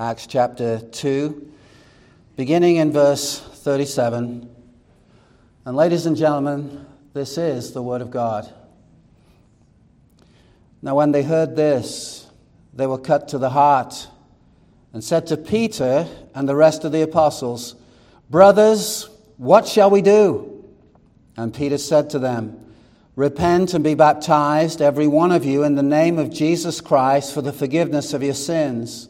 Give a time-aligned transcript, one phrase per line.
[0.00, 1.52] Acts chapter 2,
[2.34, 4.48] beginning in verse 37.
[5.66, 8.50] And, ladies and gentlemen, this is the Word of God.
[10.80, 12.26] Now, when they heard this,
[12.72, 14.08] they were cut to the heart
[14.94, 17.74] and said to Peter and the rest of the apostles,
[18.30, 19.06] Brothers,
[19.36, 20.64] what shall we do?
[21.36, 22.72] And Peter said to them,
[23.16, 27.42] Repent and be baptized, every one of you, in the name of Jesus Christ for
[27.42, 29.09] the forgiveness of your sins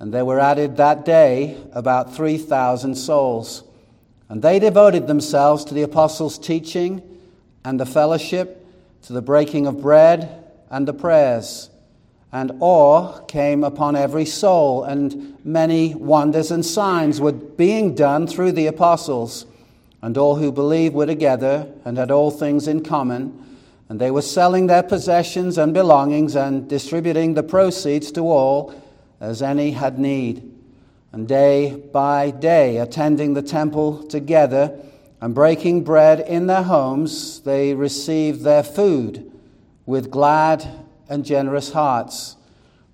[0.00, 3.64] and there were added that day about 3,000 souls.
[4.28, 7.02] And they devoted themselves to the apostles' teaching
[7.64, 8.64] and the fellowship,
[9.02, 11.70] to the breaking of bread and the prayers.
[12.30, 18.52] And awe came upon every soul, and many wonders and signs were being done through
[18.52, 19.46] the apostles.
[20.02, 23.46] And all who believed were together and had all things in common.
[23.88, 28.74] And they were selling their possessions and belongings and distributing the proceeds to all
[29.20, 30.54] as any had need.
[31.12, 34.78] And day by day, attending the temple together
[35.20, 39.30] and breaking bread in their homes, they received their food
[39.86, 40.66] with glad
[41.08, 42.36] and generous hearts,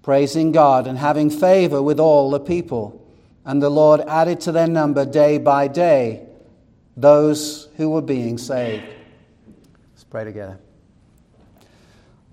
[0.03, 3.05] praising God and having favor with all the people.
[3.45, 6.27] And the Lord added to their number day by day
[6.97, 8.85] those who were being saved.
[9.93, 10.59] Let's pray together.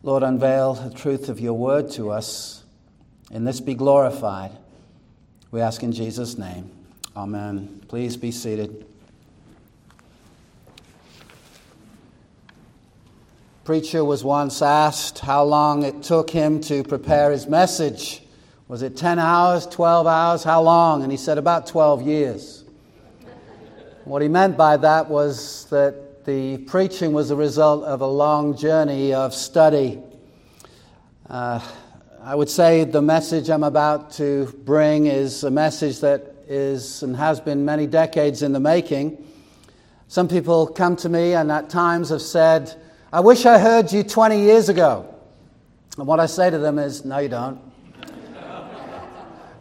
[0.04, 2.61] Lord, unveil the truth of your word to us
[3.32, 4.52] in this be glorified.
[5.52, 6.70] We ask in Jesus' name.
[7.16, 7.82] Amen.
[7.88, 8.86] Please be seated.
[13.64, 18.24] Preacher was once asked how long it took him to prepare his message.
[18.68, 20.44] Was it 10 hours, 12 hours?
[20.44, 21.04] How long?
[21.04, 22.64] And he said about 12 years.
[24.04, 28.58] What he meant by that was that the preaching was a result of a long
[28.58, 30.02] journey of study.
[31.30, 31.60] Uh,
[32.24, 37.16] I would say the message I'm about to bring is a message that is and
[37.16, 39.26] has been many decades in the making.
[40.08, 42.80] Some people come to me and at times have said,
[43.12, 45.12] I wish I heard you 20 years ago.
[45.98, 47.60] And what I say to them is, No, you don't.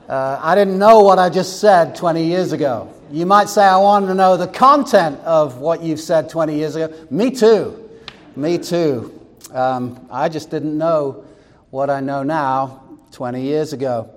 [0.07, 2.93] Uh, I didn't know what I just said 20 years ago.
[3.13, 6.75] You might say, I want to know the content of what you've said 20 years
[6.75, 6.93] ago.
[7.11, 7.89] Me too.
[8.35, 9.19] Me too.
[9.53, 11.25] Um, I just didn't know
[11.71, 12.83] what I know now
[13.13, 14.11] 20 years ago.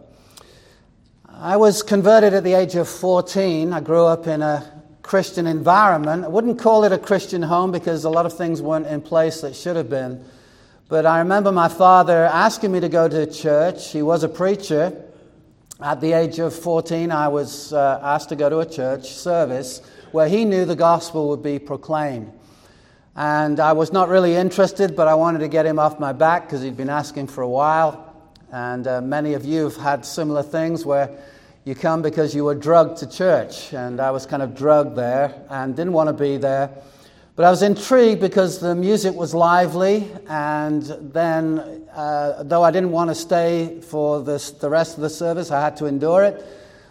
[1.30, 3.74] I was converted at the age of 14.
[3.74, 6.25] I grew up in a Christian environment.
[6.25, 9.42] I wouldn't call it a Christian home because a lot of things weren't in place
[9.42, 10.24] that should have been.
[10.90, 13.92] But I remember my father asking me to go to church.
[13.92, 15.03] He was a preacher.
[15.80, 19.81] At the age of 14, I was uh, asked to go to a church service
[20.12, 22.31] where he knew the gospel would be proclaimed.
[23.16, 26.47] And I was not really interested, but I wanted to get him off my back
[26.47, 28.12] because he'd been asking for a while.
[28.51, 31.12] And uh, many of you have had similar things where
[31.63, 33.72] you come because you were drugged to church.
[33.72, 36.72] And I was kind of drugged there and didn't want to be there.
[37.35, 40.12] But I was intrigued because the music was lively.
[40.28, 40.81] And
[41.13, 45.51] then, uh, though I didn't want to stay for this, the rest of the service,
[45.51, 46.44] I had to endure it.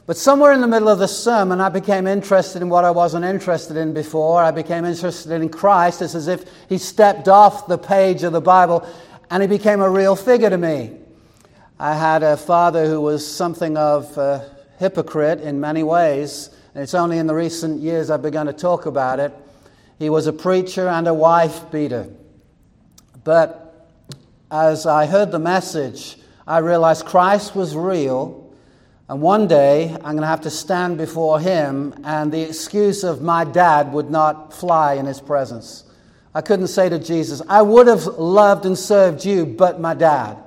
[0.04, 3.24] But somewhere in the middle of the sermon, I became interested in what I wasn't
[3.24, 4.42] interested in before.
[4.42, 6.02] I became interested in Christ.
[6.02, 8.86] It's as if he stepped off the page of the Bible
[9.30, 10.98] and he became a real figure to me.
[11.78, 16.94] I had a father who was something of a hypocrite in many ways, and it's
[16.94, 19.32] only in the recent years I've begun to talk about it.
[19.98, 22.08] He was a preacher and a wife beater.
[23.22, 23.88] But
[24.50, 28.41] as I heard the message, I realized Christ was real
[29.12, 33.20] and one day, I'm going to have to stand before him, and the excuse of
[33.20, 35.84] my dad would not fly in his presence.
[36.34, 40.38] I couldn't say to Jesus, I would have loved and served you, but my dad.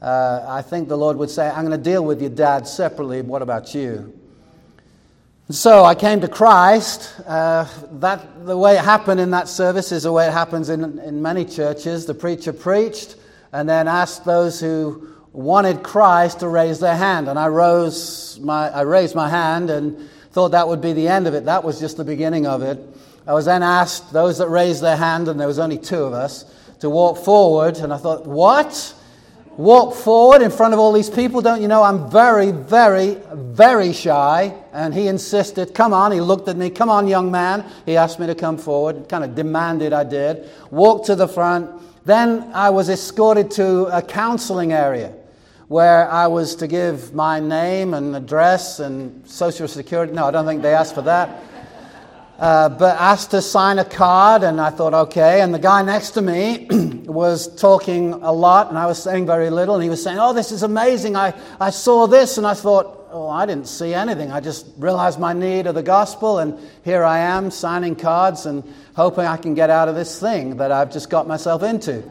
[0.00, 3.22] Uh, I think the Lord would say, I'm going to deal with your dad separately.
[3.22, 4.16] What about you?
[5.50, 7.12] so I came to Christ.
[7.26, 11.00] Uh, that, the way it happened in that service is the way it happens in,
[11.00, 12.06] in many churches.
[12.06, 13.16] The preacher preached
[13.52, 17.28] and then asked those who wanted Christ to raise their hand.
[17.28, 21.26] And I, rose my, I raised my hand and thought that would be the end
[21.26, 21.44] of it.
[21.44, 22.78] That was just the beginning of it.
[23.26, 26.12] I was then asked, those that raised their hand, and there was only two of
[26.12, 26.44] us,
[26.80, 27.76] to walk forward.
[27.76, 28.94] And I thought, what?
[29.56, 31.42] walk forward in front of all these people.
[31.42, 34.54] Don't you know I'm very, very, very shy?
[34.72, 36.12] And he insisted, Come on.
[36.12, 37.64] He looked at me, Come on, young man.
[37.86, 40.48] He asked me to come forward, kind of demanded I did.
[40.70, 41.70] Walked to the front.
[42.04, 45.14] Then I was escorted to a counseling area
[45.70, 50.12] where I was to give my name and address and social security.
[50.12, 51.44] No, I don't think they asked for that.
[52.40, 55.40] Uh, but asked to sign a card, and I thought, okay.
[55.40, 56.66] And the guy next to me
[57.04, 60.32] was talking a lot, and I was saying very little, and he was saying, oh,
[60.32, 61.14] this is amazing.
[61.14, 64.32] I, I saw this, and I thought, oh, I didn't see anything.
[64.32, 68.64] I just realized my need of the gospel, and here I am signing cards and
[68.96, 72.02] hoping I can get out of this thing that I've just got myself into.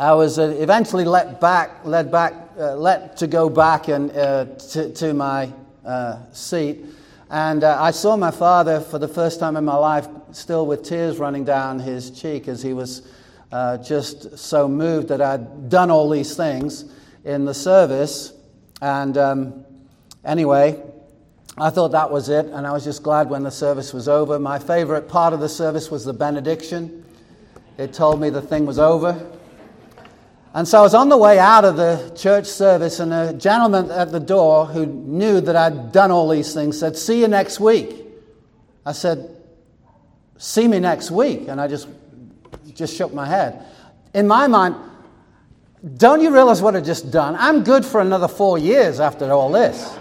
[0.00, 4.46] I was uh, eventually let back, led back, uh, let to go back and, uh,
[4.46, 5.52] to, to, my
[5.84, 6.86] uh, seat.
[7.28, 10.84] And uh, I saw my father for the first time in my life, still with
[10.84, 13.02] tears running down his cheek as he was
[13.52, 16.90] uh, just so moved that I'd done all these things
[17.26, 18.32] in the service.
[18.80, 19.66] And um,
[20.24, 20.82] anyway,
[21.58, 24.38] I thought that was it, and I was just glad when the service was over.
[24.38, 27.04] My favorite part of the service was the benediction.
[27.76, 29.36] It told me the thing was over.
[30.52, 33.90] And so I was on the way out of the church service, and a gentleman
[33.90, 37.60] at the door who knew that I'd done all these things said, See you next
[37.60, 38.04] week.
[38.84, 39.36] I said,
[40.38, 41.46] See me next week.
[41.46, 41.88] And I just,
[42.74, 43.64] just shook my head.
[44.12, 44.74] In my mind,
[45.96, 47.36] don't you realize what I've just done?
[47.38, 49.96] I'm good for another four years after all this.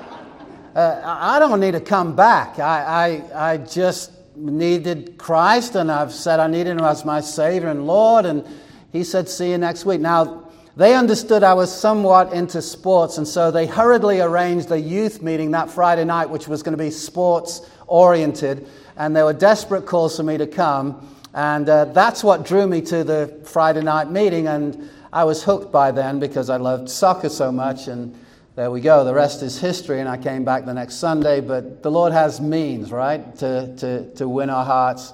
[0.75, 2.57] Uh, I don't need to come back.
[2.57, 7.69] I, I, I just needed Christ, and I've said I needed Him as my Savior
[7.69, 8.25] and Lord.
[8.25, 8.43] And
[8.91, 10.01] he said, See you next week.
[10.01, 15.21] Now, they understood I was somewhat into sports, and so they hurriedly arranged a youth
[15.21, 18.67] meeting that Friday night, which was going to be sports oriented.
[18.95, 21.15] And there were desperate calls for me to come.
[21.33, 24.47] And uh, that's what drew me to the Friday night meeting.
[24.47, 27.87] And I was hooked by then because I loved soccer so much.
[27.87, 28.17] And
[28.55, 29.03] there we go.
[29.03, 29.99] The rest is history.
[29.99, 31.39] And I came back the next Sunday.
[31.39, 35.13] But the Lord has means, right, to, to, to win our hearts.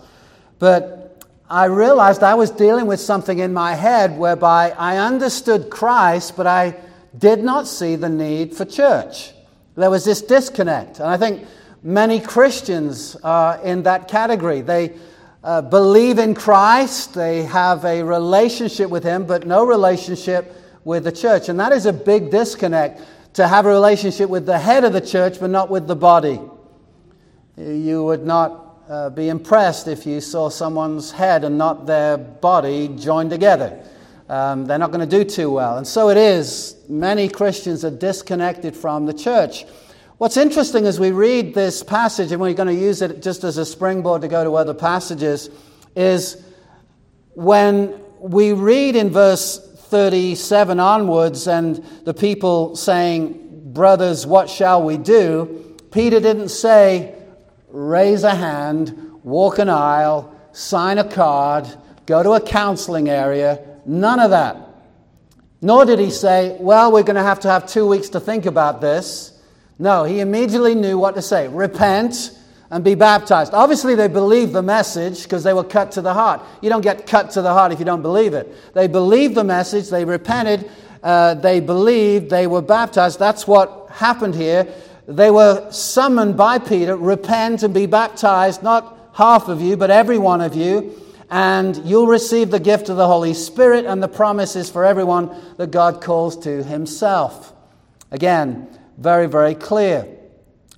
[0.57, 1.04] But
[1.49, 6.47] I realized I was dealing with something in my head whereby I understood Christ, but
[6.47, 6.75] I
[7.15, 9.31] did not see the need for church.
[9.75, 10.99] There was this disconnect.
[10.99, 11.47] And I think
[11.83, 14.61] many Christians are in that category.
[14.61, 14.93] They
[15.43, 20.51] uh, believe in Christ, they have a relationship with Him, but no relationship
[20.83, 21.49] with the church.
[21.49, 23.01] And that is a big disconnect
[23.33, 26.39] to have a relationship with the head of the church, but not with the body.
[27.57, 32.87] You would not uh, be impressed if you saw someone's head and not their body
[32.89, 33.83] joined together.
[34.29, 35.77] Um, they're not going to do too well.
[35.77, 36.75] And so it is.
[36.87, 39.65] Many Christians are disconnected from the church.
[40.17, 43.57] What's interesting as we read this passage, and we're going to use it just as
[43.57, 45.49] a springboard to go to other passages,
[45.95, 46.43] is
[47.33, 49.59] when we read in verse
[49.89, 55.75] 37 onwards, and the people saying, Brothers, what shall we do?
[55.91, 57.14] Peter didn't say,
[57.75, 61.67] raise a hand, walk an aisle, sign a card,
[62.05, 63.59] go to a counseling area.
[63.85, 64.57] None of that.
[65.61, 68.45] Nor did he say, Well, we're going to have to have two weeks to think
[68.45, 69.33] about this.
[69.77, 72.31] No, he immediately knew what to say repent
[72.71, 73.53] and be baptized.
[73.53, 76.41] Obviously, they believed the message because they were cut to the heart.
[76.61, 78.73] You don't get cut to the heart if you don't believe it.
[78.73, 80.69] They believed the message, they repented,
[81.03, 83.19] uh, they believed, they were baptized.
[83.19, 84.67] That's what happened here.
[85.07, 90.17] They were summoned by Peter repent and be baptized, not half of you, but every
[90.17, 94.69] one of you, and you'll receive the gift of the Holy Spirit and the promises
[94.69, 97.53] for everyone that God calls to himself.
[98.11, 100.07] Again, very, very clear.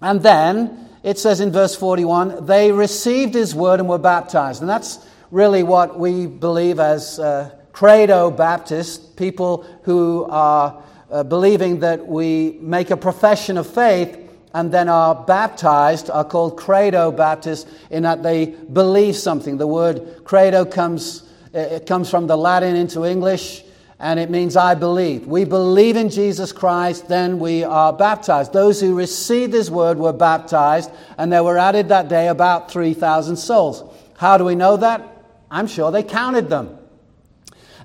[0.02, 4.62] And then it says in verse 41 they received his word and were baptized.
[4.62, 5.00] And that's
[5.32, 12.58] really what we believe as uh, credo Baptists, people who are uh, believing that we
[12.62, 14.27] make a profession of faith
[14.58, 19.58] and then are baptized are called credo Baptists in that they believe something.
[19.58, 23.64] The word credo comes, it comes from the Latin into English
[24.00, 25.28] and it means I believe.
[25.28, 28.52] We believe in Jesus Christ, then we are baptized.
[28.52, 33.36] Those who received his word were baptized and there were added that day about 3,000
[33.36, 33.84] souls.
[34.18, 35.04] How do we know that?
[35.52, 36.80] I'm sure they counted them.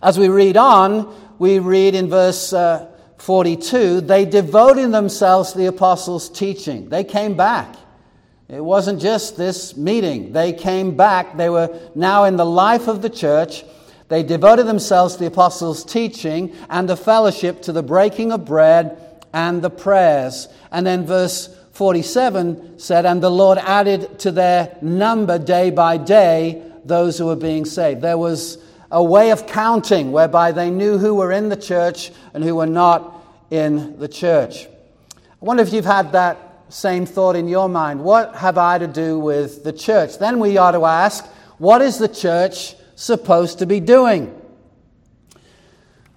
[0.02, 2.91] As we read on, we read in verse uh,
[3.23, 6.88] 42, they devoted themselves to the apostles' teaching.
[6.88, 7.76] They came back.
[8.49, 10.33] It wasn't just this meeting.
[10.33, 11.37] They came back.
[11.37, 13.62] They were now in the life of the church.
[14.09, 18.99] They devoted themselves to the apostles' teaching and the fellowship, to the breaking of bread
[19.33, 20.49] and the prayers.
[20.73, 26.61] And then verse 47 said, And the Lord added to their number day by day
[26.85, 28.02] those who were being saved.
[28.02, 28.59] There was
[28.93, 32.67] a way of counting whereby they knew who were in the church and who were
[32.67, 33.12] not
[33.52, 34.66] in the church.
[35.14, 36.38] I wonder if you've had that
[36.71, 38.02] same thought in your mind.
[38.02, 40.18] What have I to do with the church?
[40.18, 41.26] Then we ought to ask,
[41.59, 44.35] what is the church supposed to be doing?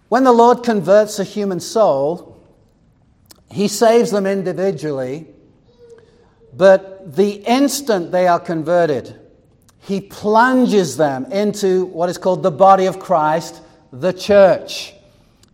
[0.07, 2.41] When the Lord converts a human soul,
[3.51, 5.27] he saves them individually,
[6.53, 9.13] but the instant they are converted,
[9.79, 13.61] he plunges them into what is called the body of Christ,
[13.91, 14.94] the church.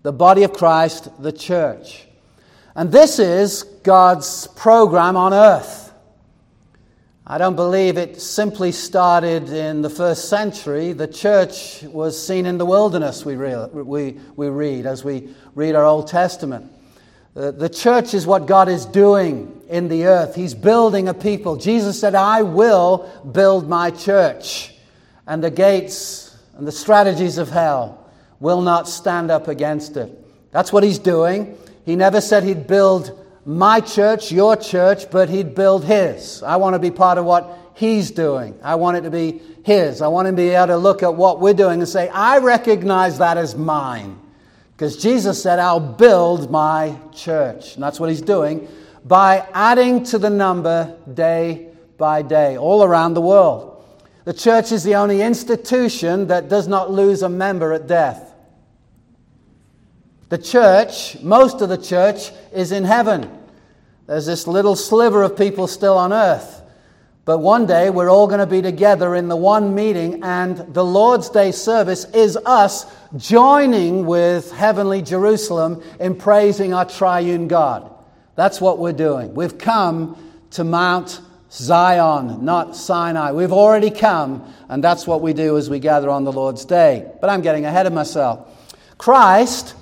[0.04, 2.08] The body of Christ, the church.
[2.76, 5.94] And this is God's program on earth.
[7.28, 10.94] I don't believe it simply started in the first century.
[10.94, 15.86] The church was seen in the wilderness, we, we, we read as we read our
[15.86, 16.72] Old Testament.
[17.34, 20.36] The, the church is what God is doing in the earth.
[20.36, 21.56] He's building a people.
[21.56, 24.74] Jesus said, I will build my church,
[25.28, 28.01] and the gates and the strategies of hell
[28.42, 30.12] will not stand up against it.
[30.52, 31.58] That's what He's doing.
[31.86, 36.44] He never said He'd build my church, your church, but he'd build his.
[36.44, 38.58] I want to be part of what he's doing.
[38.62, 40.02] I want it to be his.
[40.02, 42.38] I want him to be able to look at what we're doing and say, I
[42.38, 44.20] recognize that as mine.
[44.74, 47.76] Because Jesus said, I'll build my church.
[47.76, 48.68] And that's what he's doing
[49.06, 53.84] by adding to the number day by day, all around the world.
[54.26, 58.31] The church is the only institution that does not lose a member at death.
[60.32, 63.30] The church, most of the church, is in heaven.
[64.08, 66.62] There's this little sliver of people still on earth.
[67.26, 70.86] But one day we're all going to be together in the one meeting, and the
[70.86, 72.86] Lord's Day service is us
[73.18, 77.94] joining with heavenly Jerusalem in praising our triune God.
[78.38, 79.34] That's what we're doing.
[79.34, 80.16] We've come
[80.52, 81.20] to Mount
[81.52, 83.34] Zion, not Sinai.
[83.34, 87.12] We've already come, and that's what we do as we gather on the Lord's Day.
[87.20, 88.48] But I'm getting ahead of myself.
[88.98, 89.76] Christ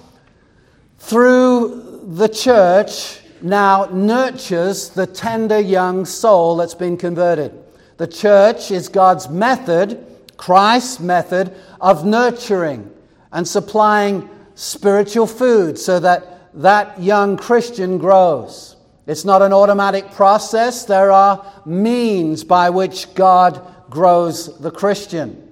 [0.99, 7.51] through the church now nurtures the tender young soul that's been converted.
[7.97, 10.05] The church is God's method,
[10.37, 12.91] Christ's method of nurturing
[13.31, 18.75] and supplying spiritual food so that that young Christian grows.
[19.07, 25.49] It's not an automatic process, there are means by which God grows the Christian.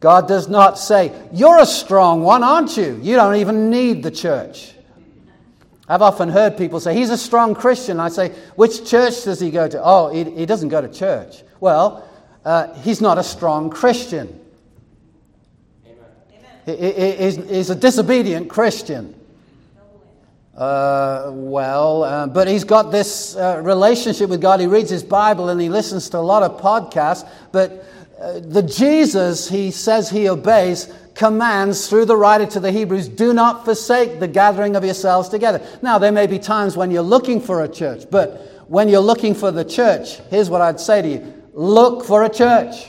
[0.00, 2.98] God does not say, You're a strong one, aren't you?
[3.02, 4.74] You don't even need the church.
[5.92, 8.00] I've often heard people say, he's a strong Christian.
[8.00, 9.78] I say, which church does he go to?
[9.84, 11.42] Oh, he, he doesn't go to church.
[11.60, 12.08] Well,
[12.46, 14.40] uh, he's not a strong Christian.
[16.64, 19.14] He, he, he's, a disobedient Christian.
[20.56, 24.60] Uh, well, uh, but he's got this uh, relationship with God.
[24.60, 27.28] He reads his Bible and he listens to a lot of podcasts.
[27.52, 27.84] But
[28.40, 33.64] the Jesus he says he obeys commands through the writer to the Hebrews do not
[33.64, 35.60] forsake the gathering of yourselves together.
[35.82, 39.34] Now, there may be times when you're looking for a church, but when you're looking
[39.34, 42.86] for the church, here's what I'd say to you look for a church.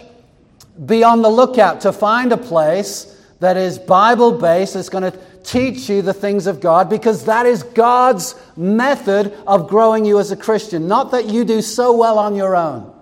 [0.86, 3.10] Be on the lookout to find a place
[3.40, 7.46] that is Bible based, that's going to teach you the things of God, because that
[7.46, 10.88] is God's method of growing you as a Christian.
[10.88, 12.93] Not that you do so well on your own,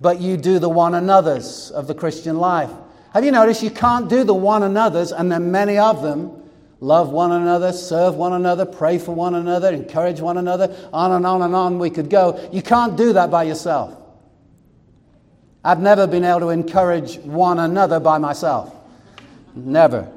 [0.00, 2.70] but you do the one another's of the Christian life.
[3.12, 6.42] Have you noticed you can't do the one another's, and there are many of them?
[6.80, 11.26] Love one another, serve one another, pray for one another, encourage one another, on and
[11.26, 12.48] on and on we could go.
[12.52, 13.96] You can't do that by yourself.
[15.64, 18.74] I've never been able to encourage one another by myself.
[19.54, 20.12] Never.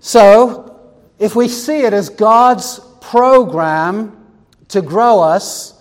[0.00, 4.24] So, if we see it as God's program
[4.68, 5.73] to grow us,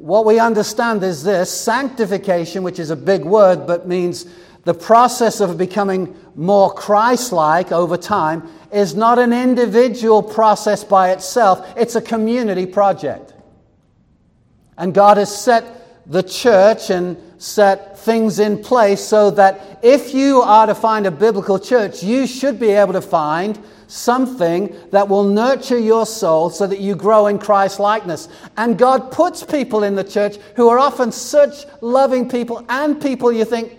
[0.00, 4.24] what we understand is this sanctification, which is a big word but means
[4.64, 11.10] the process of becoming more Christ like over time is not an individual process by
[11.10, 13.34] itself, it's a community project.
[14.78, 20.40] And God has set the church and set things in place so that if you
[20.40, 25.24] are to find a biblical church, you should be able to find something that will
[25.24, 28.28] nurture your soul so that you grow in Christ likeness.
[28.56, 33.32] And God puts people in the church who are often such loving people and people
[33.32, 33.78] you think,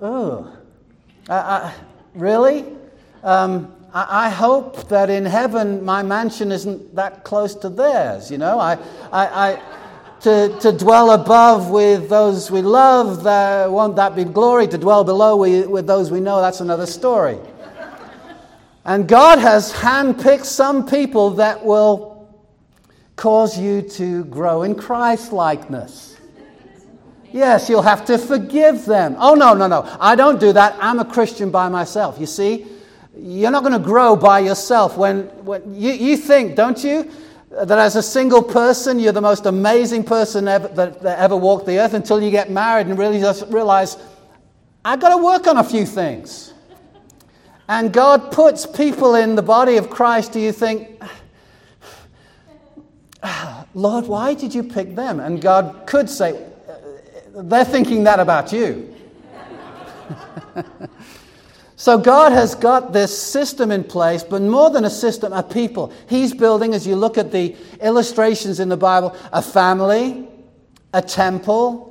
[0.00, 0.54] Oh,
[2.14, 2.66] really?
[3.22, 8.30] Um, I, I, hope that in heaven my mansion isn't that close to theirs.
[8.30, 8.74] You know, I,
[9.10, 9.62] I, I
[10.24, 13.24] to, to dwell above with those we love,
[13.70, 14.66] won't that be glory?
[14.68, 17.38] To dwell below we, with those we know, that's another story.
[18.84, 22.28] And God has handpicked some people that will
[23.16, 26.16] cause you to grow in Christ likeness.
[27.32, 29.16] Yes, you'll have to forgive them.
[29.18, 29.88] Oh, no, no, no.
[29.98, 30.76] I don't do that.
[30.80, 32.16] I'm a Christian by myself.
[32.20, 32.66] You see,
[33.16, 34.96] you're not going to grow by yourself.
[34.96, 37.10] When, when you, you think, don't you,
[37.50, 41.66] that as a single person, you're the most amazing person ever, that, that ever walked
[41.66, 43.96] the earth until you get married and really just realize,
[44.84, 46.53] I've got to work on a few things.
[47.68, 50.32] And God puts people in the body of Christ.
[50.32, 51.02] Do you think,
[53.74, 55.18] Lord, why did you pick them?
[55.18, 56.40] And God could say,
[57.34, 58.94] they're thinking that about you.
[61.76, 65.92] so God has got this system in place, but more than a system, a people.
[66.08, 70.28] He's building, as you look at the illustrations in the Bible, a family,
[70.92, 71.90] a temple.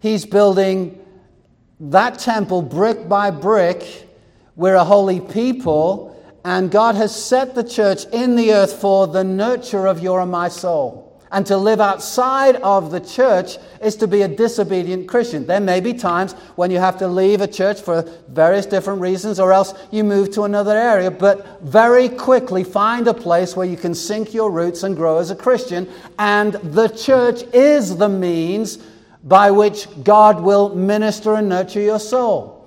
[0.00, 0.98] He's building
[1.78, 4.03] that temple brick by brick.
[4.56, 9.24] We're a holy people, and God has set the church in the earth for the
[9.24, 11.04] nurture of your and my soul.
[11.32, 15.46] And to live outside of the church is to be a disobedient Christian.
[15.46, 19.40] There may be times when you have to leave a church for various different reasons,
[19.40, 21.10] or else you move to another area.
[21.10, 25.32] But very quickly find a place where you can sink your roots and grow as
[25.32, 25.88] a Christian.
[26.20, 28.76] And the church is the means
[29.24, 32.63] by which God will minister and nurture your soul.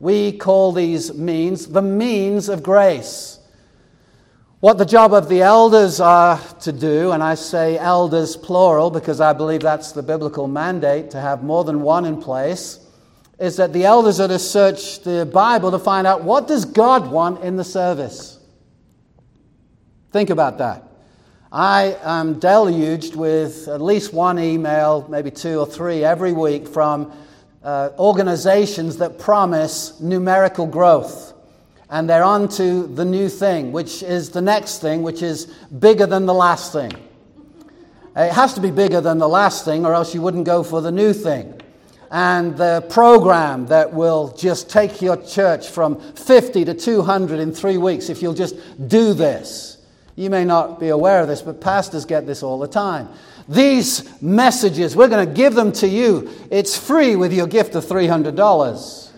[0.00, 3.38] We call these means the means of grace.
[4.60, 9.20] What the job of the elders are to do, and I say elders plural because
[9.20, 12.80] I believe that's the biblical mandate to have more than one in place,
[13.38, 17.10] is that the elders are to search the Bible to find out what does God
[17.10, 18.40] want in the service.
[20.10, 20.84] Think about that.
[21.52, 27.12] I am deluged with at least one email, maybe two or three every week from
[27.62, 31.34] uh, organizations that promise numerical growth
[31.90, 35.46] and they're on to the new thing, which is the next thing, which is
[35.78, 36.92] bigger than the last thing.
[38.14, 40.80] It has to be bigger than the last thing, or else you wouldn't go for
[40.80, 41.54] the new thing.
[42.10, 47.76] And the program that will just take your church from 50 to 200 in three
[47.78, 48.56] weeks, if you'll just
[48.88, 49.77] do this.
[50.18, 53.08] You may not be aware of this, but pastors get this all the time.
[53.48, 56.28] These messages, we're going to give them to you.
[56.50, 59.12] It's free with your gift of $300.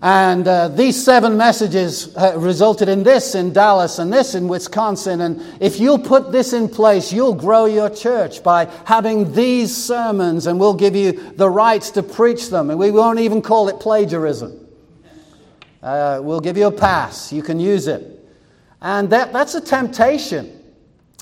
[0.00, 5.20] And uh, these seven messages uh, resulted in this in Dallas and this in Wisconsin.
[5.20, 10.46] And if you'll put this in place, you'll grow your church by having these sermons,
[10.46, 12.70] and we'll give you the rights to preach them.
[12.70, 14.66] And we won't even call it plagiarism.
[15.82, 17.34] Uh, we'll give you a pass.
[17.34, 18.15] You can use it.
[18.80, 20.52] And that, that's a temptation.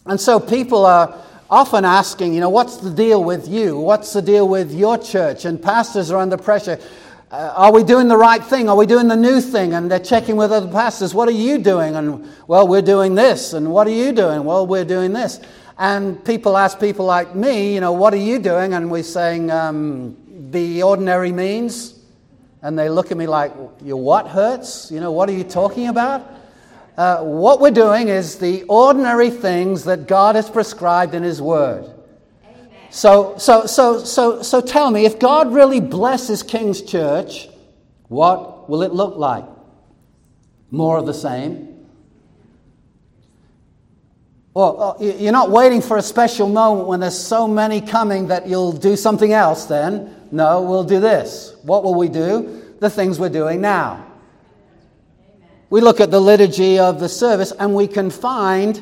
[0.06, 1.16] And so people are
[1.48, 3.78] often asking, you know, what's the deal with you?
[3.78, 5.44] What's the deal with your church?
[5.44, 6.78] And pastors are under pressure.
[7.30, 8.68] Uh, are we doing the right thing?
[8.68, 9.72] Are we doing the new thing?
[9.72, 11.14] And they're checking with other pastors.
[11.14, 11.96] What are you doing?
[11.96, 13.52] And, well, we're doing this.
[13.52, 14.44] And what are you doing?
[14.44, 15.40] Well, we're doing this.
[15.78, 18.74] And people ask people like me, you know, what are you doing?
[18.74, 20.16] And we're saying, um,
[20.50, 21.98] the ordinary means.
[22.62, 24.90] And they look at me like, your what hurts?
[24.90, 26.33] You know, what are you talking about?
[26.96, 31.90] Uh, what we're doing is the ordinary things that God has prescribed in His Word.
[32.90, 37.48] So, so, so, so, so tell me, if God really blesses King's Church,
[38.06, 39.44] what will it look like?
[40.70, 41.86] More of the same?
[44.54, 48.46] Well, uh, you're not waiting for a special moment when there's so many coming that
[48.46, 50.14] you'll do something else then.
[50.30, 51.56] No, we'll do this.
[51.62, 52.72] What will we do?
[52.78, 54.13] The things we're doing now.
[55.74, 58.80] We look at the liturgy of the service and we can find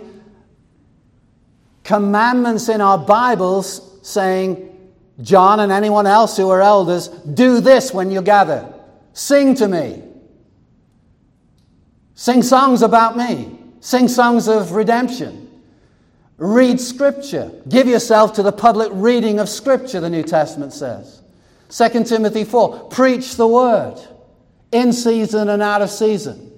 [1.84, 4.78] commandments in our Bibles saying,
[5.22, 8.70] John and anyone else who are elders, do this when you gather.
[9.14, 10.02] Sing to me.
[12.14, 13.58] Sing songs about me.
[13.80, 15.62] Sing songs of redemption.
[16.36, 17.52] Read Scripture.
[17.70, 21.22] Give yourself to the public reading of Scripture, the New Testament says.
[21.70, 23.98] 2 Timothy 4 Preach the word
[24.72, 26.50] in season and out of season.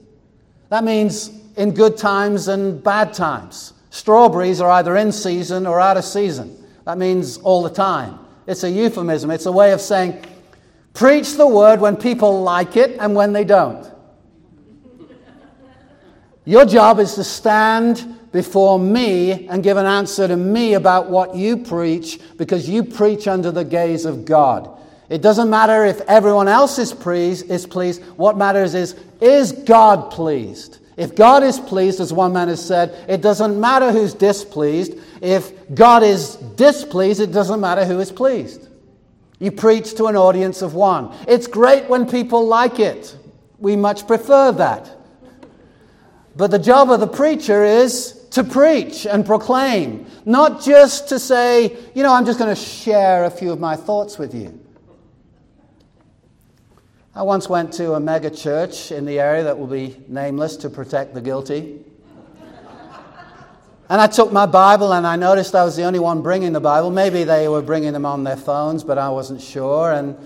[0.74, 3.74] That means in good times and bad times.
[3.90, 6.66] Strawberries are either in season or out of season.
[6.84, 8.18] That means all the time.
[8.48, 10.24] It's a euphemism, it's a way of saying,
[10.92, 13.88] preach the word when people like it and when they don't.
[16.44, 21.36] Your job is to stand before me and give an answer to me about what
[21.36, 24.76] you preach because you preach under the gaze of God.
[25.08, 28.02] It doesn't matter if everyone else is pleased, is pleased.
[28.16, 30.78] What matters is, is God pleased?
[30.96, 34.94] If God is pleased, as one man has said, it doesn't matter who's displeased.
[35.20, 38.68] If God is displeased, it doesn't matter who is pleased.
[39.40, 41.12] You preach to an audience of one.
[41.26, 43.16] It's great when people like it.
[43.58, 44.90] We much prefer that.
[46.36, 51.76] But the job of the preacher is to preach and proclaim, not just to say,
[51.94, 54.63] you know, I'm just going to share a few of my thoughts with you.
[57.16, 60.68] I once went to a mega church in the area that will be nameless to
[60.68, 61.78] protect the guilty.
[63.88, 66.60] And I took my Bible and I noticed I was the only one bringing the
[66.60, 66.90] Bible.
[66.90, 69.92] Maybe they were bringing them on their phones, but I wasn't sure.
[69.92, 70.16] And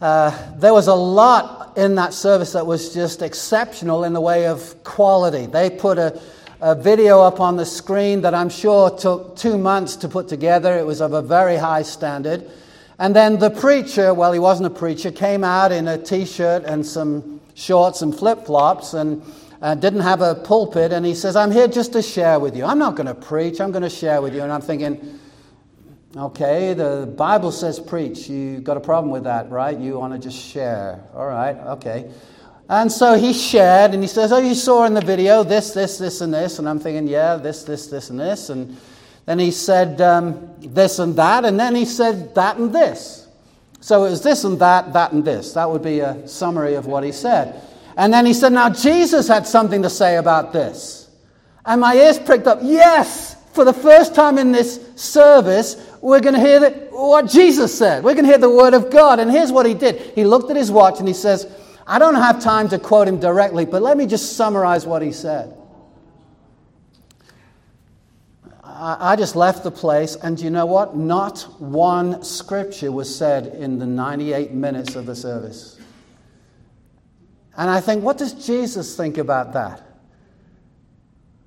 [0.00, 4.48] uh, there was a lot in that service that was just exceptional in the way
[4.48, 5.46] of quality.
[5.46, 6.20] They put a,
[6.60, 10.76] a video up on the screen that I'm sure took two months to put together.
[10.76, 12.50] It was of a very high standard.
[12.98, 16.64] And then the preacher, well, he wasn't a preacher, came out in a t shirt
[16.64, 19.22] and some shorts and flip flops and
[19.60, 20.92] uh, didn't have a pulpit.
[20.92, 22.64] And he says, I'm here just to share with you.
[22.64, 24.42] I'm not going to preach, I'm going to share with you.
[24.42, 25.18] And I'm thinking,
[26.16, 28.28] okay, the Bible says preach.
[28.28, 29.76] You've got a problem with that, right?
[29.76, 31.02] You want to just share.
[31.14, 32.10] All right, okay.
[32.68, 35.98] And so he shared and he says, Oh, you saw in the video this, this,
[35.98, 36.58] this, and this.
[36.58, 38.48] And I'm thinking, Yeah, this, this, this, and this.
[38.48, 38.78] And
[39.26, 43.26] then he said um, this and that, and then he said that and this.
[43.80, 45.52] So it was this and that, that and this.
[45.52, 47.60] That would be a summary of what he said.
[47.96, 51.08] And then he said, Now Jesus had something to say about this.
[51.66, 52.58] And my ears pricked up.
[52.62, 57.76] Yes, for the first time in this service, we're going to hear the, what Jesus
[57.76, 58.04] said.
[58.04, 59.20] We're going to hear the word of God.
[59.20, 61.46] And here's what he did he looked at his watch and he says,
[61.86, 65.12] I don't have time to quote him directly, but let me just summarize what he
[65.12, 65.54] said.
[68.76, 70.96] I just left the place, and you know what?
[70.96, 75.78] Not one scripture was said in the 98 minutes of the service.
[77.56, 79.80] And I think, what does Jesus think about that?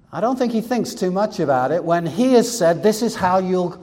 [0.10, 3.14] I don't think he thinks too much about it when he has said, This is
[3.14, 3.78] how you'll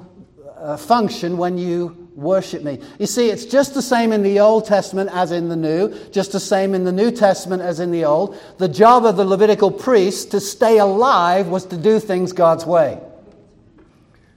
[0.56, 2.78] uh, function when you worship me.
[2.98, 6.32] You see, it's just the same in the Old Testament as in the New, just
[6.32, 8.38] the same in the New Testament as in the Old.
[8.56, 13.00] The job of the Levitical priest to stay alive was to do things God's way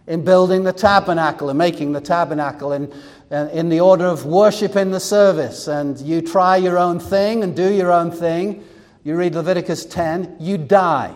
[0.07, 2.91] in building the tabernacle and making the tabernacle and,
[3.29, 5.67] and uh, in the order of worship in the service.
[5.67, 8.63] And you try your own thing and do your own thing.
[9.03, 11.13] You read Leviticus 10, you die.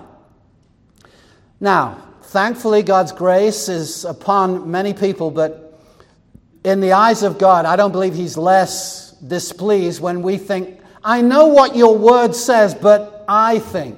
[1.60, 5.80] Now, thankfully, God's grace is upon many people, but
[6.64, 11.22] in the eyes of God, I don't believe He's less displeased when we think, I
[11.22, 13.98] know what your word says, but I think.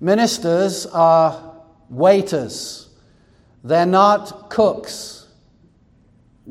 [0.00, 1.43] Ministers are
[1.90, 2.88] waiters,
[3.62, 5.26] they're not cooks.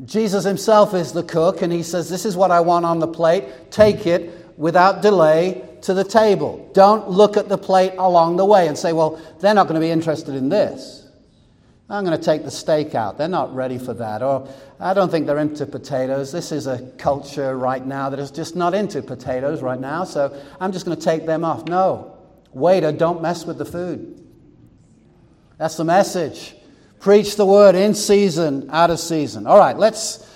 [0.04, 3.06] Jesus himself is the cook, and he says, This is what I want on the
[3.06, 3.70] plate.
[3.70, 6.68] Take it without delay to the table.
[6.74, 9.86] Don't look at the plate along the way and say, Well, they're not going to
[9.86, 11.04] be interested in this.
[11.88, 13.18] I'm going to take the steak out.
[13.18, 14.22] They're not ready for that.
[14.22, 14.48] Or
[14.80, 16.32] I don't think they're into potatoes.
[16.32, 20.34] This is a culture right now that is just not into potatoes right now, so
[20.58, 21.66] I'm just going to take them off.
[21.66, 22.16] No.
[22.52, 24.23] Waiter, don't mess with the food.
[25.58, 26.54] That's the message.
[27.00, 29.46] Preach the word in season, out of season.
[29.46, 30.26] All right, let's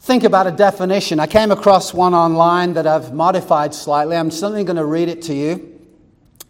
[0.00, 1.20] think about a definition.
[1.20, 4.16] I came across one online that I've modified slightly.
[4.16, 5.80] I'm simply going to read it to you.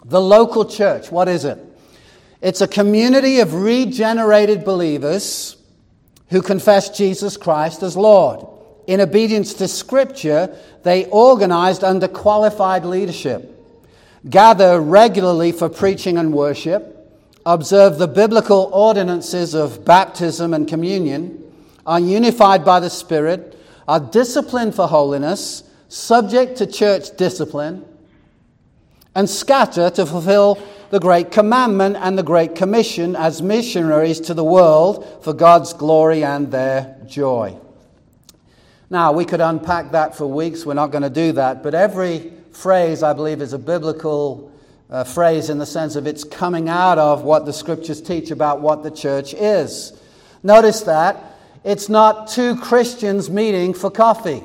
[0.05, 1.59] The local church, what is it?
[2.41, 5.57] It's a community of regenerated believers
[6.31, 8.47] who confess Jesus Christ as Lord.
[8.87, 13.49] In obedience to Scripture, they organized under qualified leadership,
[14.29, 16.92] gather regularly for preaching and worship,
[17.45, 21.39] observe the biblical ordinances of baptism and communion,
[21.87, 27.85] are unified by the Spirit, are disciplined for holiness, subject to church discipline,
[29.15, 34.45] and scatter to fulfill the Great Commandment and the Great Commission as missionaries to the
[34.45, 37.59] world for God's glory and their joy.
[38.91, 40.67] Now, we could unpack that for weeks.
[40.67, 41.63] We're not going to do that.
[41.63, 44.52] But every phrase, I believe, is a biblical
[44.93, 48.61] uh, phrase in the sense of it's coming out of what the scriptures teach about
[48.61, 49.99] what the church is.
[50.43, 51.17] Notice that
[51.65, 54.45] it's not two Christians meeting for coffee.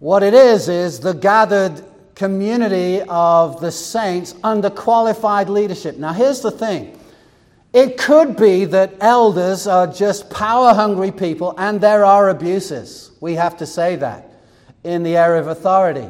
[0.00, 1.82] What it is, is the gathered
[2.14, 5.96] community of the saints under qualified leadership.
[5.96, 6.98] Now, here's the thing
[7.72, 13.12] it could be that elders are just power hungry people and there are abuses.
[13.20, 14.30] We have to say that
[14.84, 16.08] in the area of authority.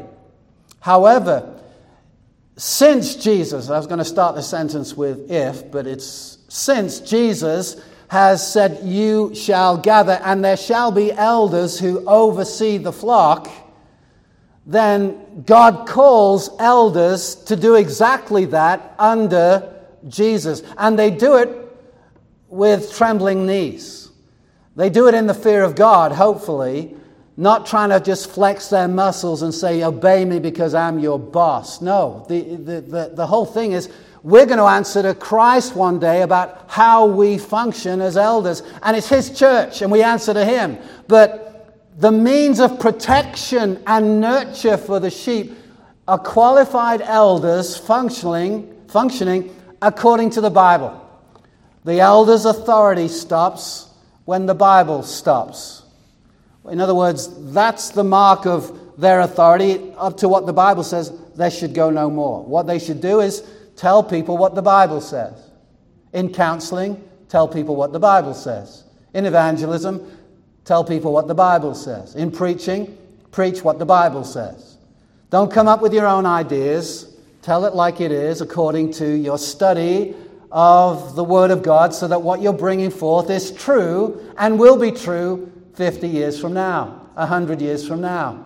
[0.81, 1.60] However,
[2.61, 7.81] since Jesus, I was going to start the sentence with if, but it's since Jesus
[8.09, 13.49] has said, You shall gather, and there shall be elders who oversee the flock,
[14.67, 20.63] then God calls elders to do exactly that under Jesus.
[20.77, 21.49] And they do it
[22.51, 24.11] with trembling knees.
[24.77, 26.95] They do it in the fear of God, hopefully,
[27.41, 31.81] not trying to just flex their muscles and say, Obey me because I'm your boss.
[31.81, 33.89] No, the, the, the, the whole thing is
[34.23, 38.63] We're going to answer to Christ one day about how we function as elders.
[38.83, 40.77] And it's His church, and we answer to Him.
[41.09, 45.57] But the means of protection and nurture for the sheep
[46.07, 51.07] are qualified elders functioning, functioning according to the Bible.
[51.85, 53.89] The elder's authority stops
[54.27, 55.80] when the Bible stops.
[56.71, 61.13] In other words, that's the mark of their authority up to what the Bible says.
[61.35, 62.45] They should go no more.
[62.45, 63.43] What they should do is
[63.77, 65.51] tell people what the Bible says.
[66.13, 68.85] In counseling, tell people what the Bible says.
[69.15, 70.11] In evangelism,
[70.65, 72.15] tell people what the Bible says.
[72.15, 72.97] In preaching,
[73.33, 74.77] preach what the Bible says.
[75.31, 77.17] Don't come up with your own ideas.
[77.43, 80.15] Tell it like it is according to your study
[80.53, 84.79] of the Word of God so that what you're bringing forth is true and will
[84.79, 88.45] be true 50 years from now, 100 years from now.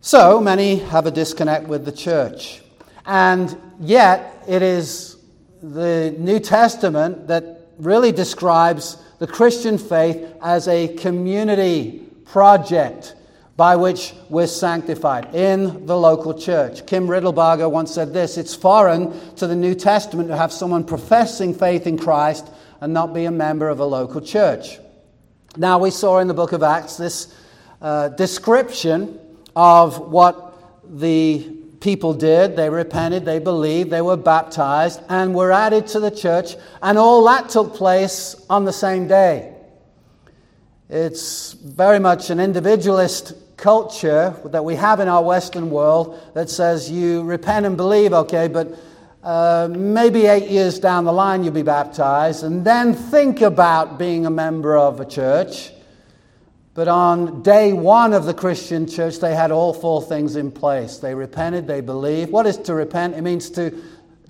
[0.00, 2.60] So many have a disconnect with the church.
[3.06, 5.18] And yet, it is
[5.62, 13.14] the New Testament that really describes the Christian faith as a community project
[13.56, 16.84] by which we're sanctified in the local church.
[16.88, 21.54] Kim Riddlebarger once said this It's foreign to the New Testament to have someone professing
[21.54, 22.48] faith in Christ
[22.80, 24.78] and not be a member of a local church.
[25.56, 27.34] Now, we saw in the book of Acts this
[27.80, 29.18] uh, description
[29.54, 30.56] of what
[30.98, 31.40] the
[31.80, 32.56] people did.
[32.56, 37.24] They repented, they believed, they were baptized, and were added to the church, and all
[37.26, 39.54] that took place on the same day.
[40.88, 46.90] It's very much an individualist culture that we have in our Western world that says
[46.90, 48.76] you repent and believe, okay, but
[49.24, 54.26] uh, maybe eight years down the line you'll be baptized, and then think about being
[54.26, 55.70] a member of a church.
[56.74, 60.98] But on day one of the Christian church, they had all four things in place.
[60.98, 62.32] They repented, they believed.
[62.32, 63.14] What is to repent?
[63.14, 63.82] It means to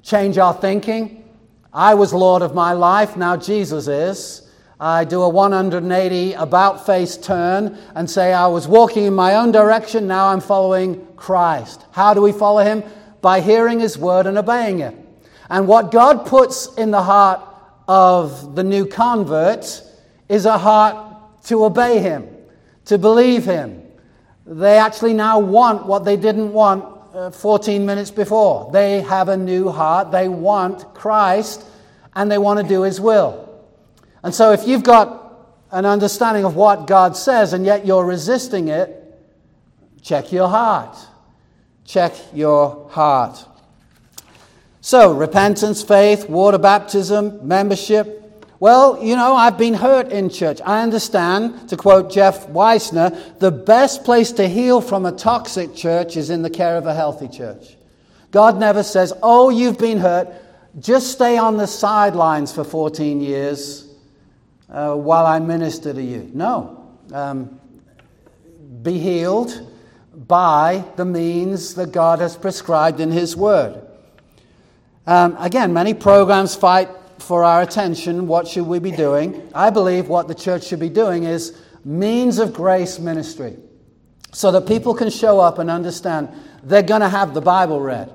[0.02, 1.28] change our thinking.
[1.72, 4.48] I was Lord of my life, now Jesus is.
[4.78, 9.50] I do a 180 about face turn and say, I was walking in my own
[9.50, 11.84] direction, now I'm following Christ.
[11.90, 12.84] How do we follow him?
[13.24, 14.94] By hearing his word and obeying it.
[15.48, 17.40] And what God puts in the heart
[17.88, 19.82] of the new convert
[20.28, 22.28] is a heart to obey him
[22.86, 23.82] to believe him.
[24.46, 26.84] They actually now want what they didn't want
[27.14, 28.70] uh, 14 minutes before.
[28.72, 30.10] They have a new heart.
[30.10, 31.64] They want Christ
[32.14, 33.40] and they want to do his will.
[34.22, 35.22] And so if you've got
[35.70, 39.00] an understanding of what God says and yet you're resisting it,
[40.02, 40.96] check your heart.
[41.84, 43.44] Check your heart.
[44.80, 48.24] So, repentance, faith, water baptism, membership,
[48.64, 50.60] well, you know, I've been hurt in church.
[50.64, 56.16] I understand, to quote Jeff Weissner, the best place to heal from a toxic church
[56.16, 57.76] is in the care of a healthy church.
[58.30, 60.28] God never says, Oh, you've been hurt.
[60.80, 63.86] Just stay on the sidelines for 14 years
[64.70, 66.30] uh, while I minister to you.
[66.32, 66.90] No.
[67.12, 67.60] Um,
[68.82, 69.73] be healed
[70.16, 73.86] by the means that God has prescribed in His Word.
[75.06, 79.50] Um, again, many programs fight for our attention, what should we be doing?
[79.54, 83.56] I believe what the church should be doing is means of grace ministry
[84.32, 86.28] so that people can show up and understand
[86.62, 88.12] they're going to have the Bible read.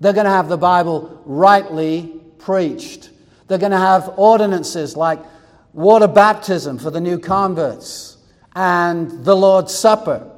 [0.00, 3.10] They're going to have the Bible rightly preached.
[3.46, 5.20] They're going to have ordinances like
[5.72, 8.16] water baptism for the new converts
[8.54, 10.28] and the Lord's Supper.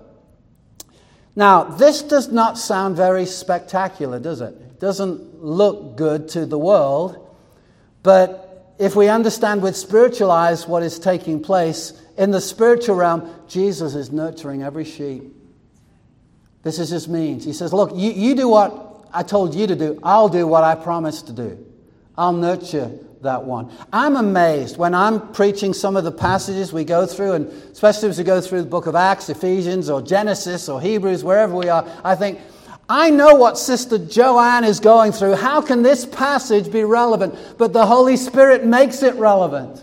[1.36, 4.54] Now, this does not sound very spectacular, does it?
[4.54, 7.20] It doesn't look good to the world.
[8.02, 13.34] But if we understand with spiritual eyes what is taking place in the spiritual realm,
[13.48, 15.24] Jesus is nurturing every sheep.
[16.62, 17.44] This is his means.
[17.44, 20.64] He says, Look, you, you do what I told you to do, I'll do what
[20.64, 21.64] I promised to do.
[22.16, 22.90] I'll nurture
[23.24, 23.70] that one.
[23.92, 28.18] I'm amazed when I'm preaching some of the passages we go through, and especially as
[28.18, 31.86] we go through the book of Acts, Ephesians, or Genesis, or Hebrews, wherever we are,
[32.02, 32.40] I think,
[32.88, 35.34] I know what Sister Joanne is going through.
[35.34, 37.34] How can this passage be relevant?
[37.58, 39.82] But the Holy Spirit makes it relevant.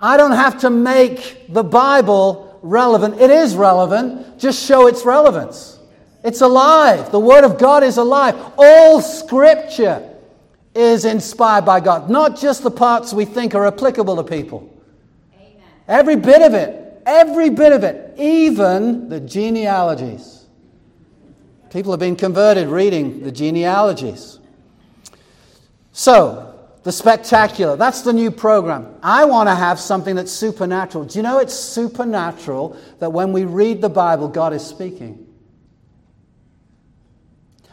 [0.00, 3.20] I don't have to make the Bible relevant.
[3.20, 4.38] It is relevant.
[4.38, 5.78] Just show its relevance.
[6.24, 7.12] It's alive.
[7.12, 8.34] The Word of God is alive.
[8.56, 10.11] All Scripture
[10.74, 14.72] is inspired by God, not just the parts we think are applicable to people.
[15.34, 15.62] Amen.
[15.86, 20.46] Every bit of it, every bit of it, even the genealogies.
[21.70, 24.38] People have been converted reading the genealogies.
[25.92, 26.48] So,
[26.82, 28.94] the spectacular, that's the new program.
[29.02, 31.04] I want to have something that's supernatural.
[31.04, 35.21] Do you know it's supernatural that when we read the Bible, God is speaking?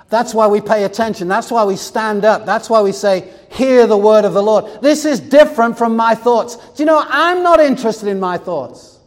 [0.09, 1.27] That's why we pay attention.
[1.27, 2.45] That's why we stand up.
[2.45, 4.81] That's why we say, Hear the word of the Lord.
[4.81, 6.55] This is different from my thoughts.
[6.55, 8.98] Do you know, I'm not interested in my thoughts.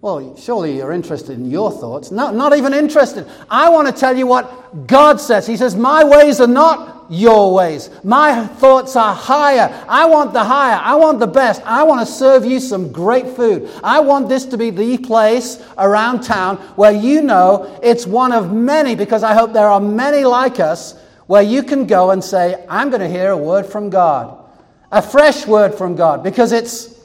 [0.00, 2.12] Well, surely you're interested in your thoughts.
[2.12, 3.26] No, not even interested.
[3.50, 5.44] I want to tell you what God says.
[5.44, 7.90] He says, My ways are not your ways.
[8.04, 9.84] My thoughts are higher.
[9.88, 10.78] I want the higher.
[10.80, 11.62] I want the best.
[11.64, 13.68] I want to serve you some great food.
[13.82, 18.52] I want this to be the place around town where you know it's one of
[18.52, 22.64] many, because I hope there are many like us, where you can go and say,
[22.68, 24.44] I'm going to hear a word from God.
[24.92, 27.04] A fresh word from God, because it's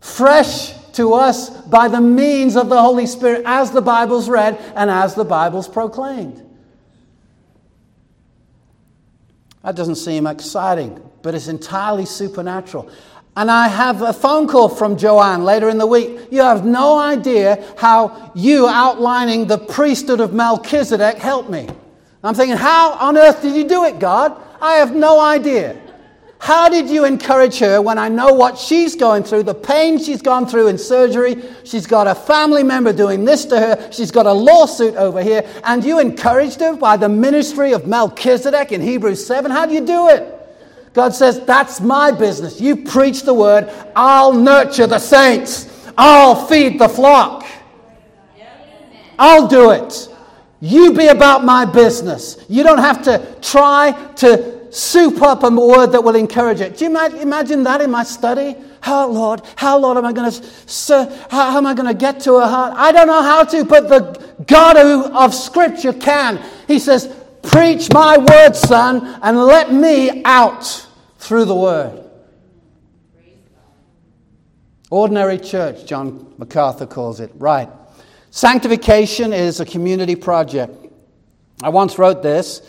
[0.00, 4.90] fresh to us by the means of the Holy Spirit as the Bible's read and
[4.90, 6.46] as the Bible's proclaimed.
[9.62, 12.90] That doesn't seem exciting, but it's entirely supernatural.
[13.36, 16.28] And I have a phone call from Joanne later in the week.
[16.30, 21.68] You have no idea how you outlining the priesthood of Melchizedek helped me.
[22.22, 24.36] I'm thinking, how on earth did you do it, God?
[24.60, 25.80] I have no idea.
[26.40, 30.22] How did you encourage her when I know what she's going through, the pain she's
[30.22, 31.36] gone through in surgery?
[31.64, 33.92] She's got a family member doing this to her.
[33.92, 35.46] She's got a lawsuit over here.
[35.64, 39.50] And you encouraged her by the ministry of Melchizedek in Hebrews 7.
[39.50, 40.34] How do you do it?
[40.94, 42.58] God says, That's my business.
[42.58, 43.70] You preach the word.
[43.94, 45.92] I'll nurture the saints.
[45.98, 47.44] I'll feed the flock.
[49.18, 50.08] I'll do it.
[50.60, 52.42] You be about my business.
[52.48, 56.78] You don't have to try to soup up a word that will encourage it.
[56.78, 58.56] Do you imagine that in my study?
[58.80, 62.20] How, Lord, how, Lord, am I going to, how, how am I going to get
[62.20, 62.74] to a heart?
[62.76, 66.42] I don't know how to, but the God of Scripture can.
[66.66, 70.86] He says, Preach my word, son, and let me out
[71.18, 72.04] through the word.
[74.90, 77.30] Ordinary church, John MacArthur calls it.
[77.36, 77.68] Right.
[78.30, 80.74] Sanctification is a community project.
[81.62, 82.60] I once wrote this.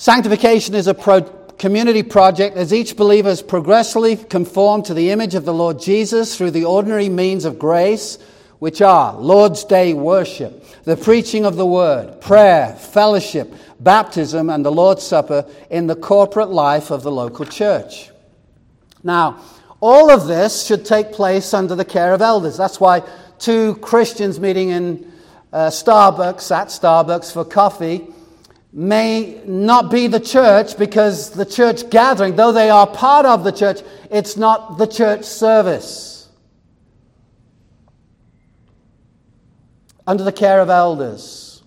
[0.00, 1.20] Sanctification is a pro-
[1.58, 6.34] community project as each believer is progressively conformed to the image of the Lord Jesus
[6.34, 8.16] through the ordinary means of grace,
[8.60, 14.72] which are Lord's Day worship, the preaching of the word, prayer, fellowship, baptism, and the
[14.72, 18.08] Lord's Supper in the corporate life of the local church.
[19.02, 19.44] Now,
[19.80, 22.56] all of this should take place under the care of elders.
[22.56, 23.02] That's why
[23.38, 25.12] two Christians meeting in
[25.52, 28.08] uh, Starbucks, at Starbucks for coffee,
[28.72, 33.50] may not be the church because the church gathering, though they are part of the
[33.50, 33.80] church,
[34.10, 36.28] it's not the church service.
[40.06, 41.62] Under the care of elders,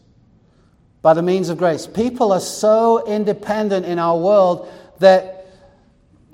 [1.01, 1.85] by the means of grace.
[1.87, 5.47] People are so independent in our world that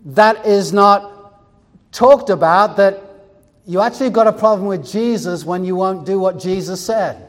[0.06, 1.34] that is not
[1.92, 3.02] talked about, that
[3.66, 7.29] you actually got a problem with Jesus when you won't do what Jesus said.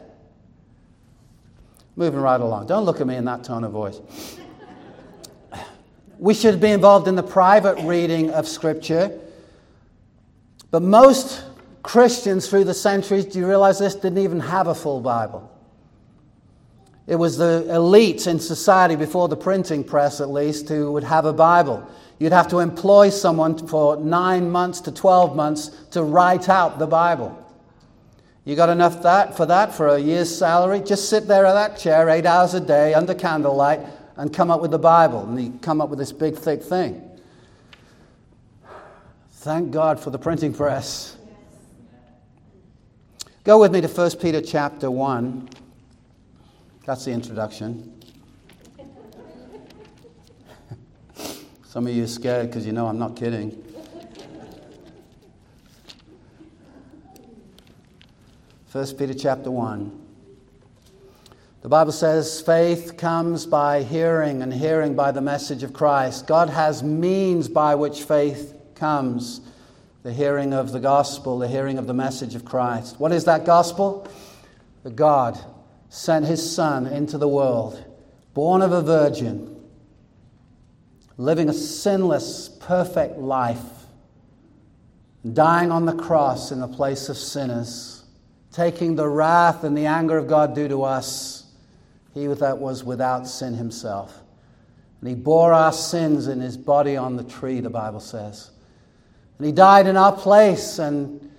[1.96, 2.66] Moving right along.
[2.66, 4.00] Don't look at me in that tone of voice.
[6.18, 9.18] We should be involved in the private reading of Scripture.
[10.70, 11.44] But most
[11.82, 15.50] Christians through the centuries, do you realize this, didn't even have a full Bible?
[17.06, 21.24] It was the elites in society, before the printing press at least, who would have
[21.24, 21.84] a Bible.
[22.18, 26.86] You'd have to employ someone for nine months to 12 months to write out the
[26.86, 27.36] Bible.
[28.44, 30.80] You got enough that for that for a year's salary?
[30.80, 33.80] Just sit there at that chair eight hours a day under candlelight
[34.16, 35.24] and come up with the Bible.
[35.24, 37.06] And you come up with this big, thick thing.
[39.32, 41.16] Thank God for the printing press.
[43.44, 45.48] Go with me to 1 Peter chapter 1.
[46.84, 47.98] That's the introduction.
[51.64, 53.69] Some of you are scared because you know I'm not kidding.
[58.72, 59.90] 1 Peter chapter 1.
[61.62, 66.28] The Bible says faith comes by hearing, and hearing by the message of Christ.
[66.28, 69.40] God has means by which faith comes
[70.04, 73.00] the hearing of the gospel, the hearing of the message of Christ.
[73.00, 74.06] What is that gospel?
[74.84, 75.36] That God
[75.88, 77.84] sent his Son into the world,
[78.34, 79.64] born of a virgin,
[81.16, 83.58] living a sinless, perfect life,
[85.32, 87.99] dying on the cross in the place of sinners
[88.52, 91.46] taking the wrath and the anger of God due to us,
[92.14, 94.20] he that was without sin himself.
[95.00, 98.50] And he bore our sins in his body on the tree, the Bible says.
[99.38, 101.30] And he died in our place and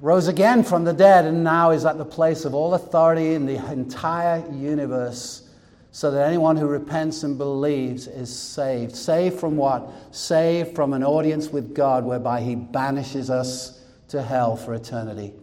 [0.00, 3.46] rose again from the dead, and now is at the place of all authority in
[3.46, 5.50] the entire universe,
[5.90, 8.94] so that anyone who repents and believes is saved.
[8.94, 9.90] Saved from what?
[10.12, 15.34] Saved from an audience with God whereby he banishes us to hell for eternity.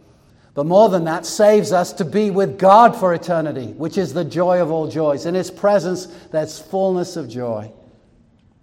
[0.55, 4.23] But more than that, saves us to be with God for eternity, which is the
[4.23, 5.25] joy of all joys.
[5.25, 7.71] In His presence, there's fullness of joy.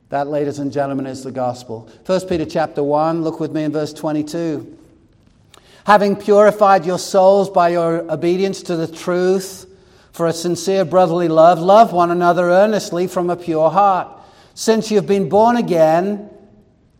[0.08, 1.90] That, ladies and gentlemen, is the gospel.
[2.06, 4.78] 1 Peter chapter 1, look with me in verse 22.
[5.84, 9.66] Having purified your souls by your obedience to the truth
[10.12, 14.08] for a sincere brotherly love, love one another earnestly from a pure heart.
[14.54, 16.30] Since you've been born again,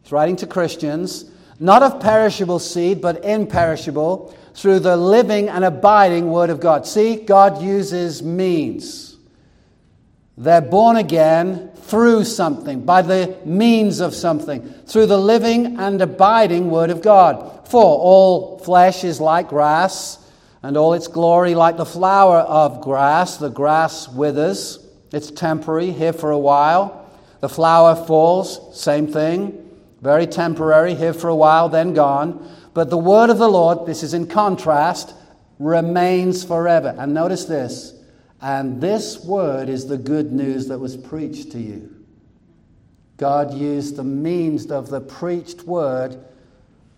[0.02, 6.30] he's writing to Christians, not of perishable seed, but imperishable through the living and abiding
[6.30, 6.86] Word of God.
[6.86, 9.16] See, God uses means.
[10.36, 16.70] They're born again through something, by the means of something, through the living and abiding
[16.70, 17.68] Word of God.
[17.68, 20.18] For all flesh is like grass,
[20.62, 23.36] and all its glory like the flower of grass.
[23.36, 24.78] The grass withers,
[25.12, 27.10] it's temporary, here for a while.
[27.40, 29.61] The flower falls, same thing,
[30.02, 32.46] very temporary, here for a while, then gone.
[32.74, 35.14] But the word of the Lord, this is in contrast,
[35.58, 36.94] remains forever.
[36.98, 37.94] And notice this
[38.42, 41.94] and this word is the good news that was preached to you.
[43.16, 46.18] God used the means of the preached word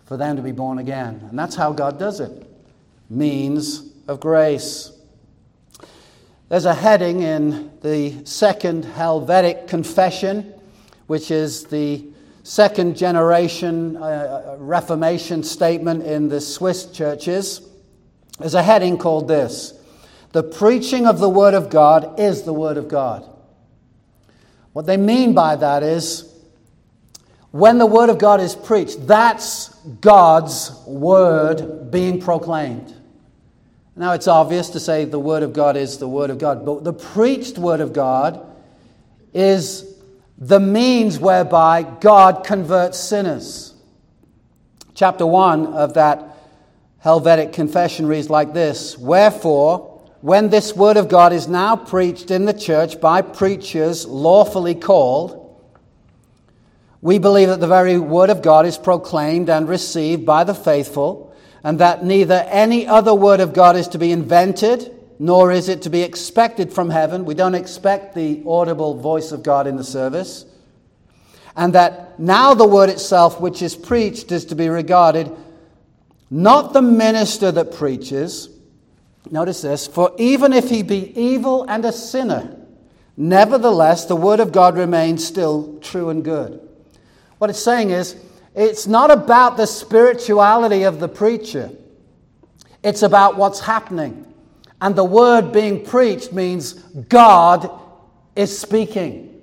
[0.06, 1.20] for them to be born again.
[1.28, 2.50] And that's how God does it
[3.10, 4.90] means of grace.
[6.48, 10.54] There's a heading in the Second Helvetic Confession,
[11.08, 12.06] which is the
[12.44, 17.66] second generation uh, uh, Reformation statement in the Swiss churches.
[18.38, 19.72] There's a heading called this
[20.32, 23.28] The preaching of the Word of God is the Word of God.
[24.74, 26.30] What they mean by that is
[27.50, 29.68] when the Word of God is preached, that's
[30.00, 32.92] God's Word being proclaimed.
[33.96, 36.84] Now, it's obvious to say the Word of God is the Word of God, but
[36.84, 38.44] the preached Word of God
[39.32, 39.93] is
[40.38, 43.74] the means whereby God converts sinners.
[44.94, 46.30] Chapter 1 of that
[46.98, 52.46] Helvetic confession reads like this Wherefore, when this word of God is now preached in
[52.46, 55.40] the church by preachers lawfully called,
[57.02, 61.36] we believe that the very word of God is proclaimed and received by the faithful,
[61.62, 65.82] and that neither any other word of God is to be invented nor is it
[65.82, 67.24] to be expected from heaven.
[67.24, 70.44] We don't expect the audible voice of God in the service.
[71.56, 75.30] And that now the word itself, which is preached, is to be regarded
[76.30, 78.48] not the minister that preaches.
[79.30, 82.56] Notice this for even if he be evil and a sinner,
[83.16, 86.60] nevertheless the word of God remains still true and good.
[87.38, 88.16] What it's saying is,
[88.54, 91.70] it's not about the spirituality of the preacher,
[92.82, 94.33] it's about what's happening.
[94.84, 97.70] And the word being preached means God
[98.36, 99.40] is speaking.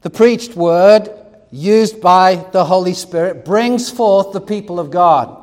[0.00, 1.10] The preached word,
[1.50, 5.36] used by the Holy Spirit, brings forth the people of God.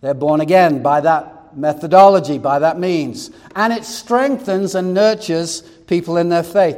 [0.00, 3.32] They're born again by that methodology, by that means.
[3.56, 6.76] And it strengthens and nurtures people in their faith.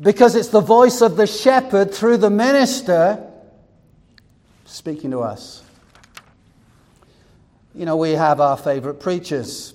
[0.00, 3.24] Because it's the voice of the shepherd through the minister
[4.64, 5.62] speaking to us.
[7.74, 9.74] You know, we have our favorite preachers.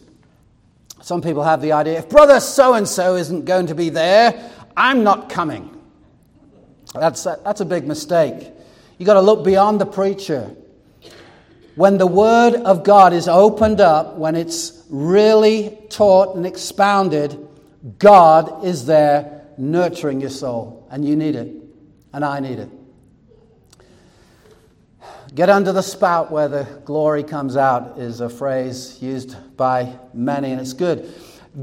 [1.01, 4.51] Some people have the idea if brother so and so isn't going to be there,
[4.75, 5.73] I'm not coming.
[6.93, 8.51] That's a, that's a big mistake.
[8.97, 10.55] You've got to look beyond the preacher.
[11.75, 17.47] When the Word of God is opened up, when it's really taught and expounded,
[17.99, 20.87] God is there nurturing your soul.
[20.89, 21.53] And you need it.
[22.13, 22.69] And I need it.
[25.35, 30.51] Get under the spout where the glory comes out is a phrase used by many,
[30.51, 31.13] and it's good.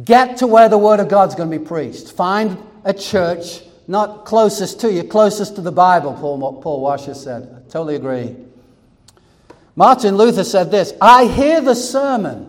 [0.05, 2.13] Get to where the Word of God's going to be preached.
[2.13, 7.43] Find a church not closest to you, closest to the Bible, Paul, Paul Washer said.
[7.43, 8.37] I totally agree.
[9.77, 12.49] Martin Luther said this I hear the sermon,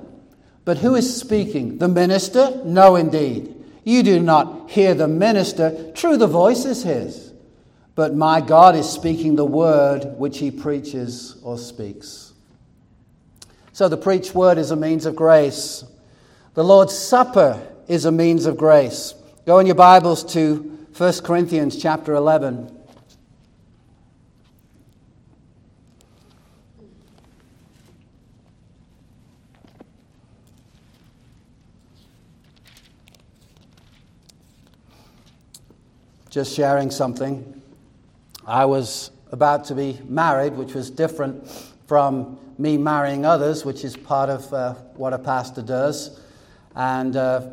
[0.64, 1.78] but who is speaking?
[1.78, 2.62] The minister?
[2.66, 3.54] No, indeed.
[3.84, 5.92] You do not hear the minister.
[5.94, 7.25] True, the voice is his
[7.96, 12.34] but my God is speaking the word which he preaches or speaks.
[13.72, 15.86] So the preached word is a means of grace.
[16.54, 19.16] The Lord's Supper is a means of grace.
[19.46, 22.72] Go in your Bibles to 1 Corinthians chapter 11.
[36.30, 37.62] Just sharing something.
[38.48, 41.50] I was about to be married, which was different
[41.88, 46.20] from me marrying others, which is part of uh, what a pastor does.
[46.76, 47.50] And uh,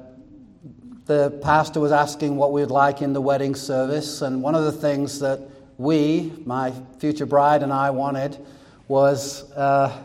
[1.06, 4.20] the pastor was asking what we'd like in the wedding service.
[4.20, 5.40] And one of the things that
[5.78, 8.38] we, my future bride and I, wanted
[8.86, 9.98] was uh,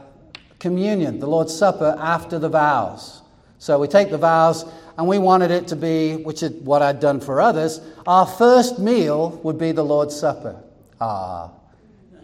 [0.57, 3.23] communion, the Lord's Supper, after the vows.
[3.59, 4.63] So we take the vows,
[4.97, 8.79] and we wanted it to be, which is what I'd done for others, our first
[8.79, 10.63] meal would be the Lord's Supper.
[10.99, 11.51] Ah,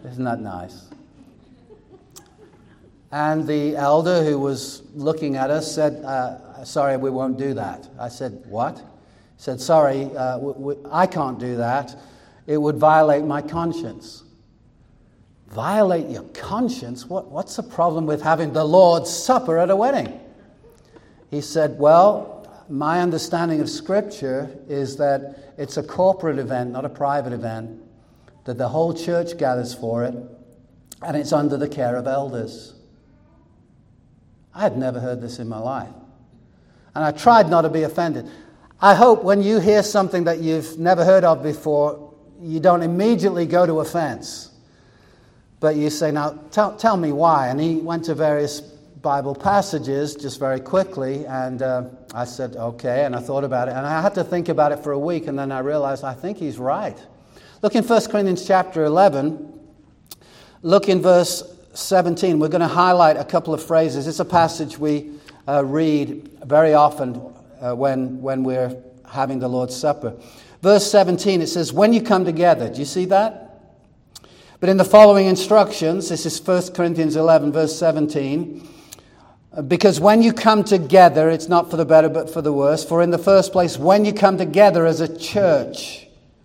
[0.04, 0.88] isn't that nice?
[3.12, 7.88] And the elder who was looking at us said, uh, Sorry, we won't do that.
[7.98, 8.78] I said, What?
[8.78, 8.82] He
[9.36, 10.40] said, Sorry, uh,
[10.90, 11.96] I can't do that.
[12.46, 14.24] It would violate my conscience.
[15.48, 17.06] Violate your conscience?
[17.06, 20.20] What, what's the problem with having the Lord's Supper at a wedding?
[21.30, 26.88] He said, Well, my understanding of Scripture is that it's a corporate event, not a
[26.88, 27.80] private event,
[28.44, 30.14] that the whole church gathers for it,
[31.02, 32.74] and it's under the care of elders.
[34.54, 35.92] I had never heard this in my life.
[36.94, 38.30] And I tried not to be offended.
[38.80, 43.46] I hope when you hear something that you've never heard of before, you don't immediately
[43.46, 44.50] go to offense.
[45.58, 47.48] But you say, now tell, tell me why.
[47.48, 51.26] And he went to various Bible passages just very quickly.
[51.26, 51.84] And uh,
[52.14, 53.04] I said, okay.
[53.04, 53.72] And I thought about it.
[53.72, 55.26] And I had to think about it for a week.
[55.26, 56.98] And then I realized I think he's right.
[57.62, 59.60] Look in 1 Corinthians chapter 11.
[60.62, 61.42] Look in verse
[61.74, 64.06] 17, we're going to highlight a couple of phrases.
[64.06, 65.12] It's a passage we
[65.48, 67.20] uh, read very often
[67.60, 68.76] uh, when, when we're
[69.08, 70.14] having the Lord's Supper.
[70.62, 72.70] Verse 17, it says, When you come together.
[72.70, 73.44] Do you see that?
[74.60, 78.66] But in the following instructions, this is 1 Corinthians 11, verse 17.
[79.52, 82.84] Uh, because when you come together, it's not for the better but for the worse.
[82.84, 86.03] For in the first place, when you come together as a church,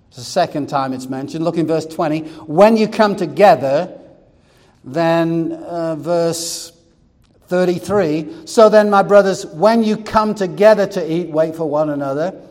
[0.10, 1.46] it's the second time it's mentioned.
[1.46, 2.22] Look in verse 20.
[2.48, 3.96] When you come together,
[4.84, 6.74] then, uh, verse
[7.48, 12.42] 33 So then, my brothers, when you come together to eat, wait for one another.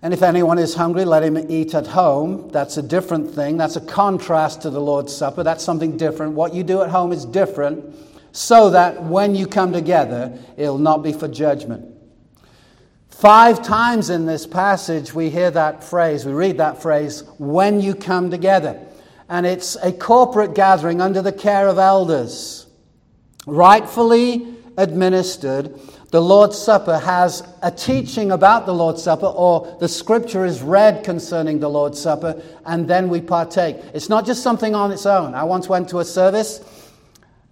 [0.00, 2.50] And if anyone is hungry, let him eat at home.
[2.50, 3.56] That's a different thing.
[3.56, 5.42] That's a contrast to the Lord's Supper.
[5.42, 6.34] That's something different.
[6.34, 7.96] What you do at home is different,
[8.32, 11.87] so that when you come together, it'll not be for judgment.
[13.18, 17.96] Five times in this passage, we hear that phrase, we read that phrase, when you
[17.96, 18.78] come together
[19.28, 22.68] and it's a corporate gathering under the care of elders.
[23.44, 25.80] Rightfully administered,
[26.12, 31.02] the Lord's Supper has a teaching about the Lord's Supper, or the scripture is read
[31.02, 33.78] concerning the Lord's Supper, and then we partake.
[33.94, 35.34] It's not just something on its own.
[35.34, 36.60] I once went to a service,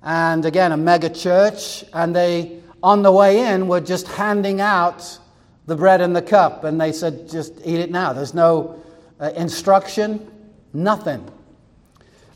[0.05, 5.19] and again, a mega church, and they, on the way in, were just handing out
[5.67, 8.13] the bread and the cup, and they said, just eat it now.
[8.13, 8.83] There's no
[9.21, 10.31] uh, instruction,
[10.73, 11.29] nothing.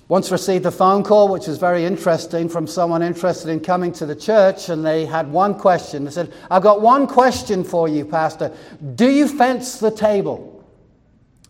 [0.09, 4.05] Once received a phone call, which was very interesting, from someone interested in coming to
[4.05, 6.05] the church, and they had one question.
[6.05, 8.53] They said, I've got one question for you, Pastor.
[8.97, 10.65] Do you fence the table?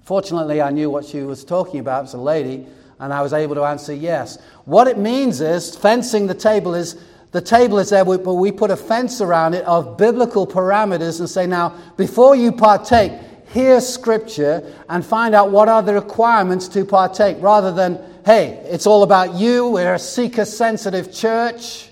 [0.03, 2.01] Fortunately, I knew what she was talking about.
[2.01, 2.67] It was a lady,
[2.99, 4.37] and I was able to answer yes.
[4.67, 7.03] What it means is, fencing the table is
[7.33, 11.29] the table is there, but we put a fence around it of biblical parameters and
[11.29, 13.13] say, now, before you partake,
[13.53, 18.87] hear scripture and find out what are the requirements to partake rather than hey, it's
[18.87, 19.69] all about you.
[19.69, 21.89] We're a seeker sensitive church.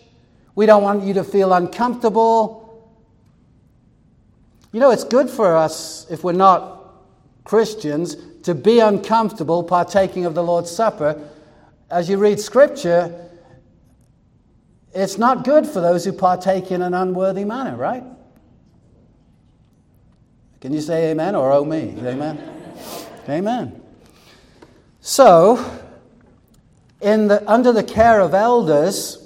[0.55, 2.65] We don't want you to feel uncomfortable.
[4.73, 6.95] You know, it's good for us if we're not
[7.45, 11.21] Christians to be uncomfortable partaking of the Lord's Supper.
[11.91, 13.28] As you read Scripture,
[14.95, 18.05] it's not good for those who partake in an unworthy manner, right?
[20.61, 21.95] Can you say amen or oh me?
[21.99, 22.41] Amen.
[23.29, 23.83] amen.
[25.01, 25.81] So,
[27.01, 29.25] in the, under the care of elders,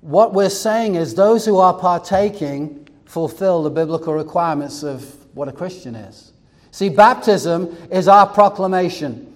[0.00, 5.04] what we're saying is those who are partaking fulfill the biblical requirements of
[5.34, 6.32] what a Christian is.
[6.70, 9.28] See, baptism is our proclamation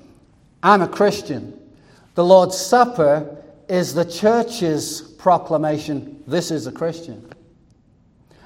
[0.63, 1.57] I'm a Christian.
[2.15, 3.36] The Lord's Supper
[3.69, 7.33] is the church's proclamation this is a Christian.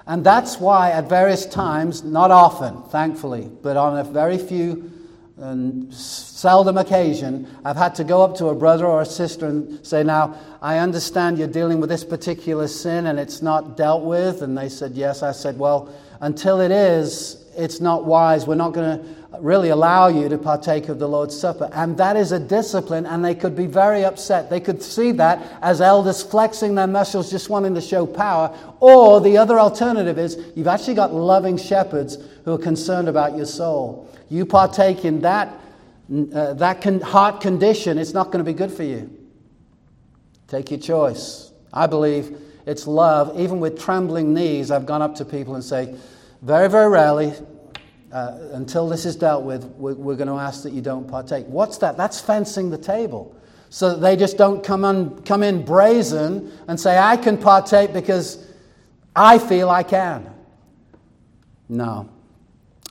[0.07, 4.91] And that's why, at various times, not often, thankfully, but on a very few
[5.37, 9.85] and seldom occasion, I've had to go up to a brother or a sister and
[9.87, 14.43] say, Now, I understand you're dealing with this particular sin and it's not dealt with.
[14.43, 15.23] And they said, Yes.
[15.23, 18.47] I said, Well, until it is, it's not wise.
[18.47, 21.71] We're not going to really allow you to partake of the Lord's Supper.
[21.73, 24.51] And that is a discipline, and they could be very upset.
[24.51, 28.57] They could see that as elders flexing their muscles, just wanting to show power.
[28.81, 33.47] Or the other alternative is you've actually got loving shepherds who are concerned about your
[33.47, 35.49] soul you partake in that,
[36.33, 39.11] uh, that con- heart condition, it's not going to be good for you.
[40.47, 41.53] Take your choice.
[41.73, 43.39] I believe it's love.
[43.39, 45.95] Even with trembling knees, I've gone up to people and say,
[46.43, 47.33] very, very rarely,
[48.13, 51.47] uh, until this is dealt with, we're, we're going to ask that you don't partake.
[51.47, 51.97] What's that?
[51.97, 53.35] That's fencing the table.
[53.71, 57.93] so that they just don't come, on, come in brazen and say, I can partake
[57.93, 58.45] because
[59.15, 60.29] I feel I can.
[61.69, 62.11] No.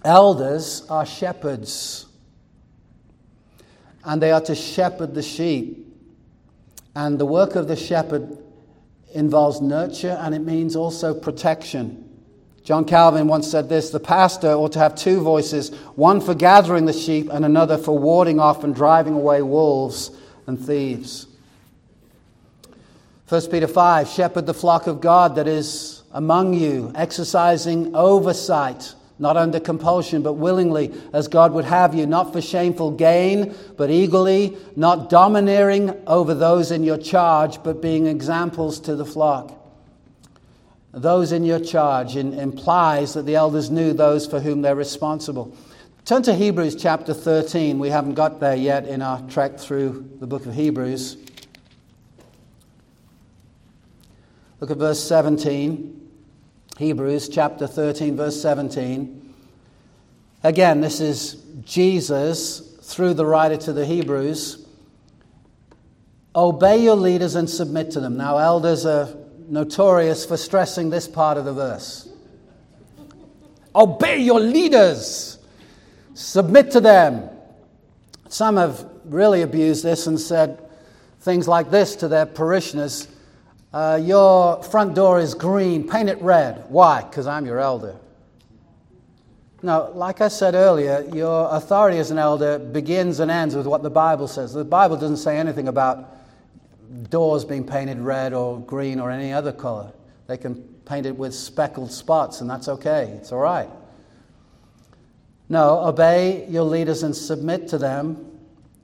[0.06, 2.06] Elders are shepherds,
[4.06, 5.86] and they are to shepherd the sheep.
[6.96, 8.38] And the work of the shepherd
[9.14, 12.09] involves nurture and it means also protection.
[12.70, 16.86] John Calvin once said this the pastor ought to have two voices, one for gathering
[16.86, 20.12] the sheep and another for warding off and driving away wolves
[20.46, 21.26] and thieves.
[23.28, 29.36] 1 Peter 5 Shepherd the flock of God that is among you, exercising oversight, not
[29.36, 34.56] under compulsion, but willingly, as God would have you, not for shameful gain, but eagerly,
[34.76, 39.59] not domineering over those in your charge, but being examples to the flock.
[40.92, 45.56] Those in your charge implies that the elders knew those for whom they're responsible.
[46.06, 47.78] Turn to Hebrews chapter 13.
[47.78, 51.18] We haven't got there yet in our trek through the book of Hebrews.
[54.60, 55.96] Look at verse 17.
[56.78, 59.34] Hebrews chapter 13, verse 17.
[60.44, 61.36] Again, this is
[61.66, 64.66] Jesus through the writer to the Hebrews.
[66.36, 68.18] Obey your leaders and submit to them.
[68.18, 69.10] Now, elders are
[69.50, 72.08] notorious for stressing this part of the verse.
[73.76, 75.38] Obey your leaders.
[76.14, 77.30] Submit to them.
[78.30, 80.60] Some have really abused this and said
[81.22, 83.08] things like this to their parishioners
[83.74, 86.66] uh, Your front door is green, paint it red.
[86.70, 87.04] Why?
[87.04, 87.96] Because I'm your elder.
[89.62, 93.84] Now, like I said earlier, your authority as an elder begins and ends with what
[93.84, 94.54] the Bible says.
[94.54, 96.19] The Bible doesn't say anything about
[97.10, 99.92] doors being painted red or green or any other color.
[100.28, 103.14] They can paint it with speckled spots, and that's okay.
[103.18, 103.70] It's all right.
[105.50, 108.26] No, obey your leaders and submit to them.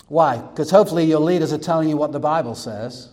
[0.07, 0.37] Why?
[0.37, 3.09] Because hopefully your leaders are telling you what the Bible says.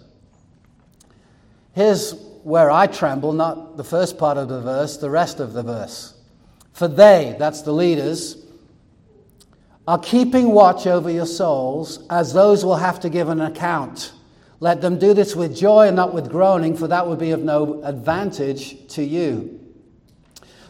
[1.75, 5.63] Here's where I tremble, not the first part of the verse, the rest of the
[5.63, 6.15] verse.
[6.73, 8.37] For they, that's the leaders,
[9.87, 14.13] are keeping watch over your souls as those will have to give an account.
[14.63, 17.43] Let them do this with joy and not with groaning, for that would be of
[17.43, 19.59] no advantage to you.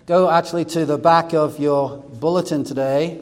[0.07, 3.21] Go actually to the back of your bulletin today,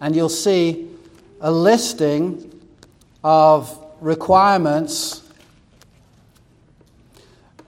[0.00, 0.88] and you'll see
[1.42, 2.58] a listing
[3.22, 5.28] of requirements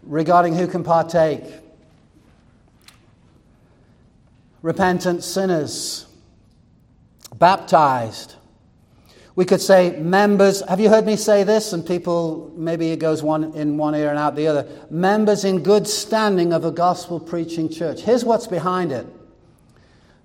[0.05, 1.45] regarding who can partake.
[4.63, 6.07] Repentant sinners,
[7.37, 8.37] baptized,
[9.35, 11.73] we could say members, have you heard me say this?
[11.73, 14.69] And people, maybe it goes one in one ear and out the other.
[14.91, 18.03] Members in good standing of a gospel preaching church.
[18.03, 19.07] Here's what's behind it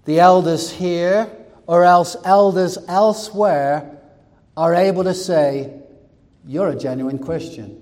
[0.04, 1.30] the elders here,
[1.68, 3.98] or else elders elsewhere,
[4.56, 5.82] are able to say,
[6.46, 7.82] You're a genuine Christian.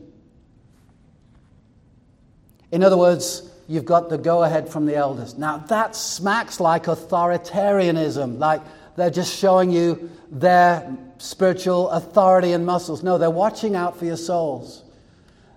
[2.72, 5.38] In other words, you've got the go ahead from the elders.
[5.38, 8.62] Now, that smacks like authoritarianism, like
[8.96, 13.04] they're just showing you their spiritual authority and muscles.
[13.04, 14.84] No, they're watching out for your souls.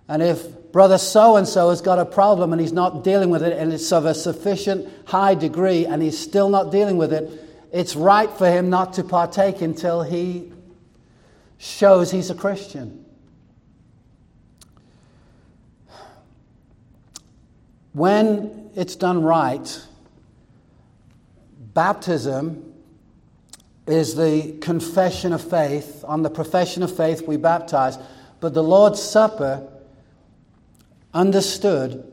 [0.08, 3.42] And if brother so and so has got a problem and he's not dealing with
[3.42, 7.30] it, and it's of a sufficient high degree, and he's still not dealing with it,
[7.72, 10.52] it's right for him not to partake until he
[11.58, 13.04] shows he's a Christian.
[17.92, 19.82] When it's done right,
[21.74, 22.67] baptism
[23.88, 26.04] is the confession of faith.
[26.06, 27.98] On the profession of faith, we baptize.
[28.40, 29.66] But the Lord's Supper,
[31.14, 32.04] understood,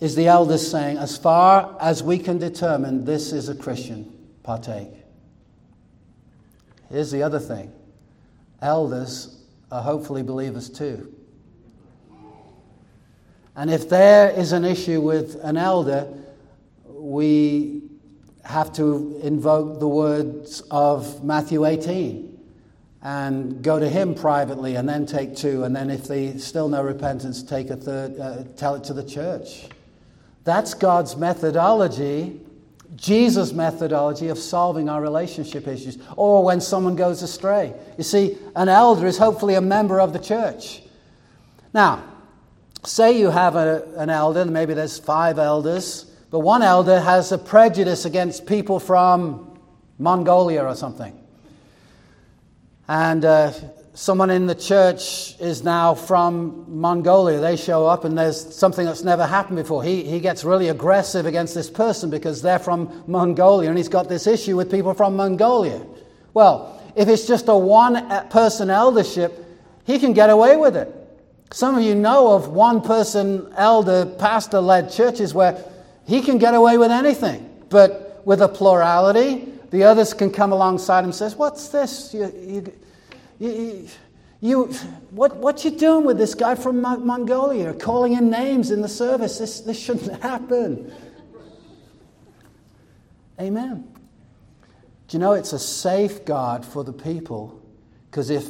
[0.00, 4.12] is the elders saying, as far as we can determine, this is a Christian,
[4.42, 4.90] partake.
[6.90, 7.72] Here's the other thing
[8.60, 9.36] elders
[9.70, 11.14] are hopefully believers too.
[13.56, 16.06] And if there is an issue with an elder,
[16.86, 17.87] we
[18.48, 22.38] have to invoke the words of Matthew 18
[23.02, 25.64] and go to him privately and then take two.
[25.64, 29.04] And then, if they still no repentance, take a third, uh, tell it to the
[29.04, 29.66] church.
[30.44, 32.40] That's God's methodology,
[32.96, 37.74] Jesus' methodology of solving our relationship issues or when someone goes astray.
[37.98, 40.80] You see, an elder is hopefully a member of the church.
[41.74, 42.02] Now,
[42.82, 47.32] say you have a, an elder, and maybe there's five elders but one elder has
[47.32, 49.58] a prejudice against people from
[49.98, 51.18] Mongolia or something.
[52.86, 53.52] And uh,
[53.94, 57.40] someone in the church is now from Mongolia.
[57.40, 59.82] They show up, and there's something that's never happened before.
[59.82, 64.08] He, he gets really aggressive against this person because they're from Mongolia, and he's got
[64.08, 65.84] this issue with people from Mongolia.
[66.34, 69.44] Well, if it's just a one person eldership,
[69.84, 70.94] he can get away with it.
[71.50, 75.64] Some of you know of one person elder, pastor led churches where
[76.08, 77.48] he can get away with anything.
[77.68, 82.14] But with a plurality, the others can come alongside and says, What's this?
[82.14, 82.72] You, you,
[83.38, 83.88] you,
[84.40, 84.64] you,
[85.10, 89.38] what, what you doing with this guy from Mongolia, calling in names in the service?
[89.38, 90.90] This, this shouldn't happen.
[93.38, 93.86] Amen.
[95.08, 97.62] Do you know it's a safeguard for the people?
[98.10, 98.48] Because if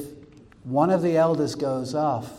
[0.62, 2.30] one of the elders goes off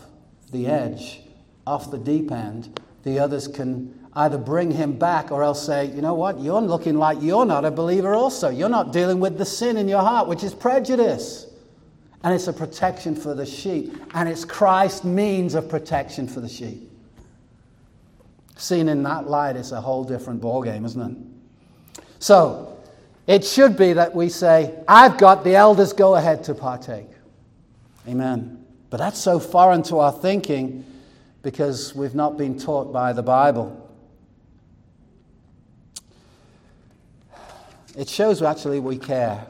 [0.50, 1.20] the edge,
[1.66, 6.02] off the deep end, the others can either bring him back or else say, you
[6.02, 8.50] know what, you're looking like you're not a believer also.
[8.50, 11.46] You're not dealing with the sin in your heart, which is prejudice.
[12.22, 13.96] And it's a protection for the sheep.
[14.12, 16.90] And it's Christ's means of protection for the sheep.
[18.56, 21.00] Seen in that light, it's a whole different ballgame, isn't
[21.96, 22.04] it?
[22.18, 22.78] So,
[23.26, 27.08] it should be that we say, I've got the elders go ahead to partake.
[28.06, 28.62] Amen.
[28.90, 30.84] But that's so foreign to our thinking
[31.42, 33.79] because we've not been taught by the Bible.
[37.96, 39.46] It shows actually we care.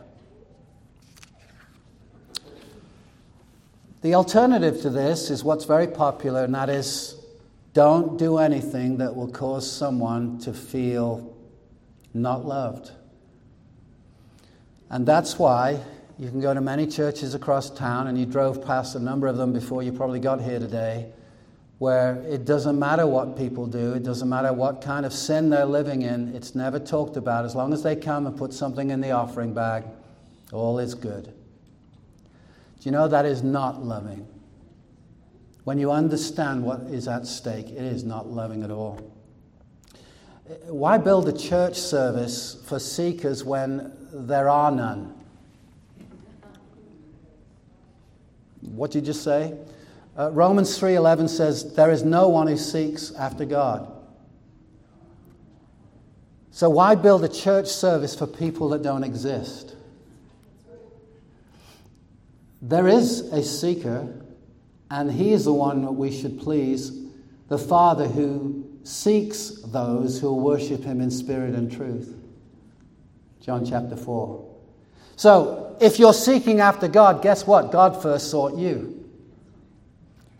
[4.02, 7.16] The alternative to this is what's very popular, and that is
[7.74, 11.36] don't do anything that will cause someone to feel
[12.14, 12.92] not loved.
[14.88, 15.80] And that's why
[16.18, 19.36] you can go to many churches across town, and you drove past a number of
[19.36, 21.12] them before you probably got here today,
[21.80, 25.64] where it doesn't matter what people do, it doesn't matter what kind of sin they're
[25.64, 27.46] living in, it's never talked about.
[27.46, 29.84] As long as they come and put something in the offering bag,
[30.52, 31.24] all is good.
[31.24, 31.32] Do
[32.82, 34.28] you know that is not loving?
[35.64, 39.00] When you understand what is at stake, it is not loving at all.
[40.66, 45.14] Why build a church service for seekers when there are none?
[48.60, 49.56] What did you just say?
[50.20, 53.90] Uh, Romans 3:11 says there is no one who seeks after God.
[56.50, 59.76] So why build a church service for people that don't exist?
[62.60, 64.08] There is a seeker,
[64.90, 66.92] and he is the one that we should please,
[67.48, 72.14] the Father who seeks those who worship him in spirit and truth.
[73.40, 74.46] John chapter 4.
[75.16, 77.72] So, if you're seeking after God, guess what?
[77.72, 78.99] God first sought you.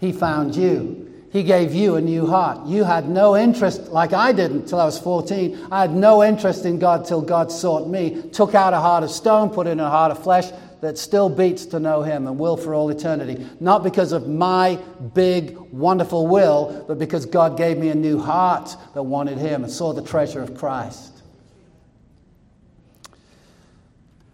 [0.01, 1.07] He found you.
[1.31, 2.67] He gave you a new heart.
[2.67, 5.69] You had no interest, like I didn't till I was 14.
[5.71, 9.11] I had no interest in God till God sought me, took out a heart of
[9.11, 12.57] stone, put in a heart of flesh, that still beats to know Him and will
[12.57, 13.47] for all eternity.
[13.61, 14.77] Not because of my
[15.15, 19.73] big, wonderful will, but because God gave me a new heart that wanted Him and
[19.73, 21.23] saw the treasure of Christ.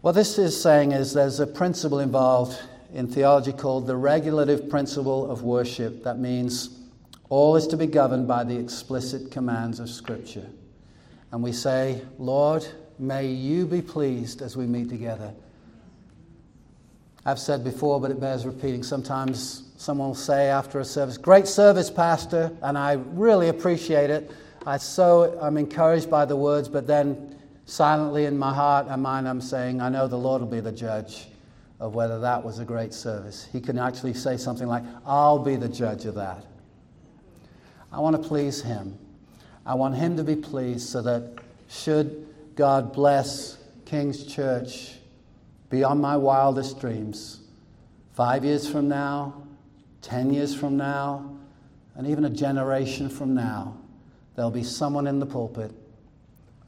[0.01, 2.57] What this is saying is there's a principle involved
[2.93, 6.05] in theology called the regulative principle of worship.
[6.05, 6.79] That means
[7.29, 10.47] all is to be governed by the explicit commands of Scripture.
[11.33, 12.67] And we say, Lord,
[12.99, 15.35] may you be pleased as we meet together
[17.27, 18.85] I've said before, but it bears repeating.
[18.85, 24.31] Sometimes someone will say after a service, Great service, Pastor, and I really appreciate it.
[24.65, 29.29] I so I'm encouraged by the words, but then silently in my heart and mind,
[29.29, 31.27] I'm saying, I know the Lord will be the judge
[31.79, 33.49] of whether that was a great service.
[33.53, 36.45] He can actually say something like, I'll be the judge of that.
[37.93, 38.99] I want to please Him.
[39.65, 44.95] I want Him to be pleased so that should God bless King's Church
[45.69, 47.41] beyond my wildest dreams.
[48.15, 49.43] Five years from now,
[50.03, 51.37] 10 years from now,
[51.95, 53.77] and even a generation from now,
[54.35, 55.73] there'll be someone in the pulpit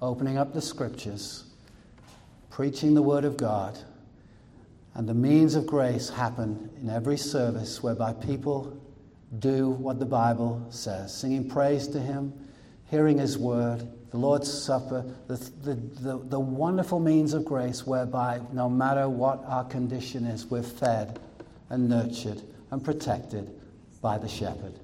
[0.01, 1.45] opening up the scriptures,
[2.51, 3.79] preaching the word of God,
[4.99, 8.77] and the means of grace happen in every service whereby people
[9.39, 12.33] do what the Bible says, singing praise to Him,
[12.91, 18.41] hearing His word, the Lord's Supper, the, the, the, the, wonderful means of grace whereby
[18.53, 21.21] no matter what our condition is, we're fed
[21.71, 22.43] and nurtured
[22.73, 23.49] and protected
[24.03, 24.81] by the shepherd.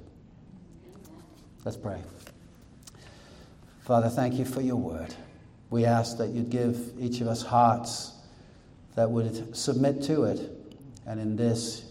[1.65, 2.01] Let's pray.
[3.81, 5.13] Father, thank you for your word.
[5.71, 8.14] We ask that you'd give each of us hearts
[8.95, 10.51] that would submit to it,
[11.07, 11.85] and in this,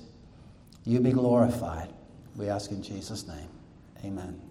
[0.85, 1.93] you be glorified.
[2.35, 3.49] We ask in Jesus' name.
[4.03, 4.41] Amen.